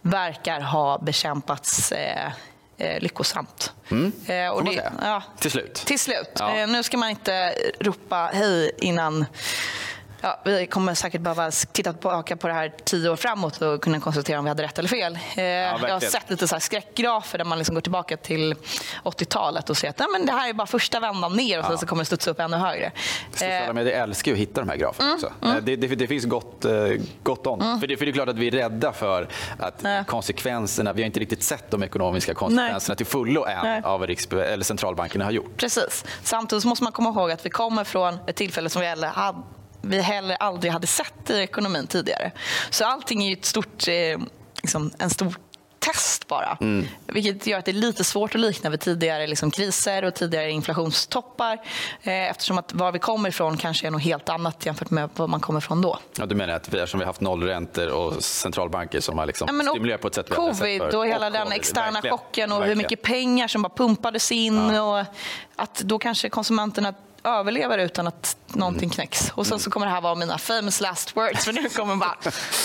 verkar 0.00 0.60
ha 0.60 0.98
bekämpats 0.98 1.92
eh, 1.92 2.32
eh, 2.78 3.00
lyckosamt. 3.00 3.72
Mm. 3.90 4.12
Eh, 4.26 4.48
och 4.48 4.64
det, 4.64 4.92
ja, 5.00 5.22
till 5.40 5.50
slut. 5.50 5.74
Till 5.74 5.98
slut. 5.98 6.30
Ja. 6.38 6.56
Eh, 6.56 6.68
nu 6.68 6.82
ska 6.82 6.96
man 6.96 7.10
inte 7.10 7.54
ropa 7.80 8.30
hej 8.34 8.70
innan 8.78 9.24
Ja, 10.24 10.40
vi 10.44 10.66
kommer 10.66 10.94
säkert 10.94 11.20
behöva 11.20 11.50
titta 11.50 11.92
tillbaka 11.92 12.36
på 12.36 12.48
det 12.48 12.54
här 12.54 12.72
tio 12.84 13.10
år 13.10 13.16
framåt 13.16 13.62
och 13.62 13.82
kunna 13.82 14.00
konstatera 14.00 14.38
om 14.38 14.44
vi 14.44 14.48
hade 14.48 14.62
rätt 14.62 14.78
eller 14.78 14.88
fel. 14.88 15.18
Eh, 15.36 15.44
ja, 15.44 15.78
jag 15.82 15.92
har 15.92 16.00
sett 16.00 16.30
lite 16.30 16.48
så 16.48 16.60
skräckgrafer 16.60 17.38
där 17.38 17.44
man 17.44 17.58
liksom 17.58 17.74
går 17.74 17.82
tillbaka 17.82 18.16
till 18.16 18.54
80-talet 19.04 19.70
och 19.70 19.76
ser 19.76 19.88
att 19.88 19.98
nej, 19.98 20.08
men 20.12 20.26
det 20.26 20.32
här 20.32 20.48
är 20.48 20.52
bara 20.52 20.66
första 20.66 21.00
vändan 21.00 21.36
ner 21.36 21.58
och 21.58 21.64
ja. 21.68 21.76
så 21.76 21.86
kommer 21.86 22.02
det 22.02 22.06
studsa 22.06 22.30
upp 22.30 22.40
ännu 22.40 22.56
högre. 22.56 22.92
Sociala 23.30 23.66
eh, 23.66 23.72
medier 23.72 24.02
älskar 24.02 24.32
att 24.32 24.38
hitta 24.38 24.60
de 24.60 24.68
här 24.68 24.76
graferna 24.76 25.08
mm, 25.08 25.14
också. 25.14 25.32
Mm. 25.42 25.56
Eh, 25.56 25.62
det, 25.62 25.76
det, 25.76 25.86
det, 25.86 26.06
finns 26.06 26.24
gott, 26.24 26.64
gott 27.22 27.46
om. 27.46 27.60
Mm. 27.60 27.80
För, 27.80 27.86
det, 27.86 27.96
för 27.96 28.04
det 28.04 28.10
är 28.10 28.12
klart 28.12 28.28
att 28.28 28.38
vi 28.38 28.46
är 28.46 28.50
rädda 28.50 28.92
för 28.92 29.28
att 29.58 29.80
ja. 29.82 30.04
konsekvenserna, 30.04 30.92
vi 30.92 31.02
har 31.02 31.06
inte 31.06 31.20
riktigt 31.20 31.42
sett 31.42 31.70
de 31.70 31.82
ekonomiska 31.82 32.34
konsekvenserna 32.34 32.92
nej. 32.92 32.96
till 32.96 33.06
fullo 33.06 33.44
än 33.44 33.58
nej. 33.62 33.82
av 33.84 34.00
vad 34.00 34.08
Riks 34.08 34.26
eller 34.26 34.64
centralbankerna 34.64 35.24
har 35.24 35.32
gjort. 35.32 35.56
Precis. 35.56 36.04
Samtidigt 36.22 36.64
måste 36.64 36.84
man 36.84 36.92
komma 36.92 37.08
ihåg 37.08 37.30
att 37.30 37.46
vi 37.46 37.50
kommer 37.50 37.84
från 37.84 38.18
ett 38.26 38.36
tillfälle 38.36 38.70
som 38.70 38.80
vi 38.80 38.88
hade 38.88 39.12
vi 39.86 40.00
heller 40.00 40.36
aldrig 40.40 40.72
hade 40.72 40.86
sett 40.86 41.30
i 41.30 41.38
ekonomin 41.38 41.86
tidigare. 41.86 42.32
Så 42.70 42.84
allting 42.84 43.24
är 43.24 43.32
ett 43.32 43.44
stort, 43.44 43.88
eh, 43.88 44.18
liksom, 44.62 44.90
en 44.98 45.10
stor 45.10 45.34
test 45.84 46.28
bara. 46.28 46.56
Mm. 46.60 46.86
Vilket 47.06 47.46
gör 47.46 47.58
att 47.58 47.64
det 47.64 47.70
är 47.70 47.72
lite 47.72 48.04
svårt 48.04 48.34
att 48.34 48.40
likna 48.40 48.70
vid 48.70 48.80
tidigare 48.80 49.26
liksom, 49.26 49.50
kriser 49.50 50.04
och 50.04 50.14
tidigare 50.14 50.50
inflationstoppar. 50.50 51.58
Eh, 52.02 52.30
eftersom 52.30 52.58
att 52.58 52.72
var 52.72 52.92
vi 52.92 52.98
kommer 52.98 53.28
ifrån 53.28 53.56
kanske 53.56 53.86
är 53.86 53.90
något 53.90 54.02
helt 54.02 54.28
annat 54.28 54.66
jämfört 54.66 54.90
med 54.90 55.10
var 55.16 55.26
man 55.26 55.40
kommer 55.40 55.58
ifrån 55.58 55.82
då. 55.82 55.98
Ja, 56.18 56.26
du 56.26 56.34
menar 56.34 56.54
att 56.54 56.68
vi, 56.68 56.78
eftersom 56.78 57.00
vi 57.00 57.04
har 57.04 57.08
haft 57.08 57.20
nollräntor 57.20 57.88
och 57.88 58.24
centralbanker 58.24 59.00
som 59.00 59.18
har 59.18 59.26
liksom 59.26 59.60
ja, 59.64 59.70
stimulerat 59.70 60.00
på 60.00 60.08
ett 60.08 60.14
sätt 60.14 60.26
vi 60.30 60.34
Covid 60.34 60.82
och, 60.82 60.94
och 60.94 61.06
hela 61.06 61.26
och 61.26 61.32
den 61.32 61.52
externa 61.52 61.90
verkligen. 61.90 62.18
chocken 62.18 62.52
och 62.52 62.58
verkligen. 62.58 62.78
hur 62.78 62.84
mycket 62.84 63.02
pengar 63.02 63.48
som 63.48 63.62
bara 63.62 63.72
pumpades 63.76 64.32
in. 64.32 64.56
Ja. 64.56 65.00
Och 65.00 65.06
att 65.56 65.78
då 65.78 65.98
kanske 65.98 66.28
konsumenterna 66.28 66.94
överlever 67.24 67.78
utan 67.78 68.06
att 68.06 68.36
någonting 68.48 68.90
knäcks. 68.90 69.32
Och 69.34 69.46
sen 69.46 69.58
så 69.58 69.70
kommer 69.70 69.86
det 69.86 69.92
här 69.92 70.00
vara 70.00 70.14
mina 70.14 70.38
famous 70.38 70.80
last 70.80 71.16
words 71.16 71.44
för 71.44 71.52
nu 71.52 71.68
kommer 71.68 71.96
bara 71.96 72.16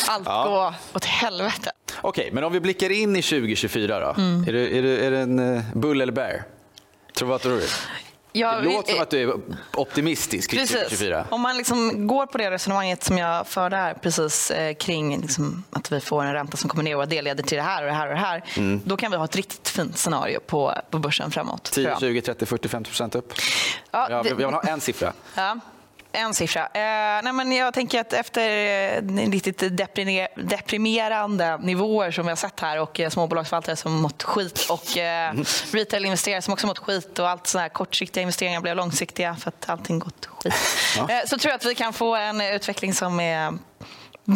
allt 0.07 0.27
ja. 0.27 0.43
gå 0.43 0.97
åt 0.97 1.05
helvete. 1.05 1.71
Okej, 2.01 2.09
okay, 2.09 2.33
men 2.33 2.43
om 2.43 2.53
vi 2.53 2.59
blickar 2.59 2.89
in 2.89 3.15
i 3.15 3.21
2024 3.21 3.99
då. 3.99 4.21
Mm. 4.21 4.43
Är, 4.47 4.53
det, 4.53 4.77
är, 4.77 4.81
det, 4.81 5.05
är 5.05 5.11
det 5.11 5.19
en 5.19 5.39
uh, 5.39 5.63
bull 5.73 6.01
eller 6.01 6.13
bear? 6.13 6.43
Tror 7.13 7.27
vad 7.27 7.41
tror 7.41 7.55
du? 7.55 7.67
Ja, 8.39 8.55
det 8.55 8.63
låter 8.63 8.93
som 8.93 9.01
att 9.01 9.09
du 9.09 9.21
är 9.21 9.35
optimistisk 9.73 10.51
kring 10.51 10.67
2024. 10.67 11.25
Om 11.29 11.41
man 11.41 11.57
liksom 11.57 12.07
går 12.07 12.25
på 12.25 12.37
det 12.37 12.51
resonemanget 12.51 13.03
som 13.03 13.17
jag 13.17 13.47
förde 13.47 13.75
här 13.75 13.93
precis 13.93 14.51
eh, 14.51 14.73
kring 14.73 15.21
liksom, 15.21 15.63
att 15.69 15.91
vi 15.91 15.99
får 15.99 16.23
en 16.23 16.33
ränta 16.33 16.57
som 16.57 16.69
kommer 16.69 16.83
ner 16.83 16.97
och 16.97 17.07
det 17.07 17.21
leder 17.21 17.43
till 17.43 17.57
det 17.57 17.63
här 17.63 17.83
och 17.83 17.87
det 17.87 17.93
här 17.93 18.07
och 18.07 18.13
det 18.13 18.19
här. 18.19 18.43
Mm. 18.57 18.81
Då 18.85 18.97
kan 18.97 19.11
vi 19.11 19.17
ha 19.17 19.25
ett 19.25 19.35
riktigt 19.35 19.69
fint 19.69 19.97
scenario 19.97 20.39
på, 20.39 20.73
på 20.89 20.99
börsen 20.99 21.31
framåt. 21.31 21.63
10, 21.63 21.97
20, 21.99 22.21
30, 22.21 22.45
40, 22.45 22.67
50 22.69 22.89
procent 22.89 23.15
upp? 23.15 23.33
Ja, 23.91 24.07
jag, 24.09 24.25
jag 24.25 24.35
vill 24.35 24.45
ha 24.45 24.61
en 24.61 24.81
siffra. 24.81 25.13
Ja. 25.35 25.59
En 26.11 26.33
siffra. 26.33 26.61
Eh, 26.61 27.23
nej 27.23 27.33
men 27.33 27.51
jag 27.51 27.73
tänker 27.73 28.01
att 28.01 28.13
efter 28.13 28.49
eh, 28.97 29.29
riktigt 29.31 29.63
deprimerande 30.35 31.57
nivåer 31.57 32.11
som 32.11 32.25
vi 32.25 32.29
har 32.29 32.35
sett 32.35 32.59
här 32.59 32.79
och 32.79 32.99
eh, 32.99 33.09
småbolagsförvaltare 33.09 33.75
som 33.75 34.01
mått 34.01 34.23
skit 34.23 34.67
och 34.69 34.97
eh, 34.97 35.33
retail-investerare 35.71 36.41
som 36.41 36.53
också 36.53 36.67
mått 36.67 36.79
skit 36.79 37.19
och 37.19 37.29
allt 37.29 37.47
sådana 37.47 37.61
här 37.61 37.69
kortsiktiga 37.69 38.21
investeringar 38.21 38.61
blev 38.61 38.75
långsiktiga 38.75 39.35
för 39.35 39.49
att 39.49 39.69
allting 39.69 39.99
gått 39.99 40.25
skit. 40.25 40.53
Ja. 40.97 41.09
Eh, 41.09 41.25
så 41.25 41.37
tror 41.37 41.49
jag 41.49 41.55
att 41.55 41.65
vi 41.65 41.75
kan 41.75 41.93
få 41.93 42.15
en 42.15 42.41
utveckling 42.41 42.93
som 42.93 43.19
är 43.19 43.57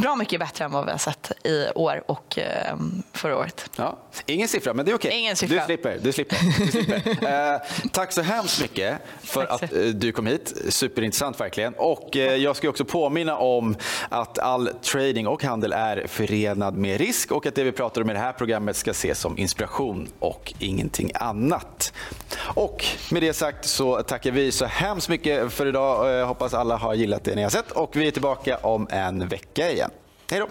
bra 0.02 0.16
mycket 0.16 0.40
bättre 0.40 0.66
än 0.66 0.72
vad 0.72 0.86
vi 0.86 0.92
har 0.92 0.98
sett 0.98 1.32
i 1.44 1.68
år 1.76 2.04
och 2.06 2.40
eh, 2.40 2.78
förra 3.14 3.38
året. 3.38 3.70
Ja, 3.76 3.98
ingen 4.26 4.48
siffra, 4.48 4.74
men 4.74 4.86
det 4.86 4.92
är 4.92 4.96
okej. 4.96 5.12
Ingen 5.20 5.36
siffra. 5.36 5.60
Du 5.60 5.66
slipper. 5.66 6.00
Du 6.02 6.12
slipper. 6.12 6.38
Du 6.60 6.72
slipper. 6.72 7.54
eh, 7.54 7.62
tack 7.92 8.12
så 8.12 8.22
hemskt 8.22 8.62
mycket 8.62 8.98
för 9.22 9.46
att 9.46 9.62
eh, 9.62 9.70
du 9.80 10.12
kom 10.12 10.28
hit. 10.28 10.54
Superintressant 10.70 11.40
verkligen. 11.40 11.74
Och 11.74 12.18
eh, 12.18 12.36
jag 12.36 12.56
ska 12.56 12.70
också 12.70 12.86
påminna 12.86 13.38
om 13.38 13.76
att 14.10 14.40
all 14.40 14.68
trading 14.68 15.28
och 15.28 15.44
handel 15.44 15.74
är 15.74 16.08
förenad 16.08 16.78
med 16.78 16.98
risk 16.98 17.32
och 17.32 17.46
att 17.46 17.56
det 17.56 17.64
vi 17.64 17.72
pratar 17.72 18.02
om 18.02 18.10
i 18.10 18.14
det 18.14 18.20
här 18.20 18.34
programmet 18.34 18.76
ska 18.76 18.92
ses 18.92 19.20
som 19.20 19.38
inspiration 19.38 20.08
och 20.20 20.54
ingenting 20.60 21.12
annat. 21.16 21.94
Och 22.40 22.86
med 23.12 23.22
det 23.22 23.34
sagt 23.34 23.66
så 23.66 24.02
tackar 24.02 24.32
vi 24.32 24.52
så 24.52 24.66
hemskt 24.66 25.10
mycket 25.10 25.54
för 25.54 25.66
idag. 25.66 26.12
Jag 26.12 26.28
hoppas 26.28 26.54
alla 26.54 26.78
har 26.78 26.94
gillat 26.94 27.24
det 27.24 27.36
ni 27.36 27.44
har 27.44 27.50
sett 27.50 27.72
och 27.72 27.96
vi 27.96 28.08
är 28.08 28.12
tillbaka 28.12 28.58
om 28.58 28.88
en 28.92 29.28
vecka 29.28 29.72
igen. 29.72 29.83
Hej 30.34 30.40
då! 30.40 30.48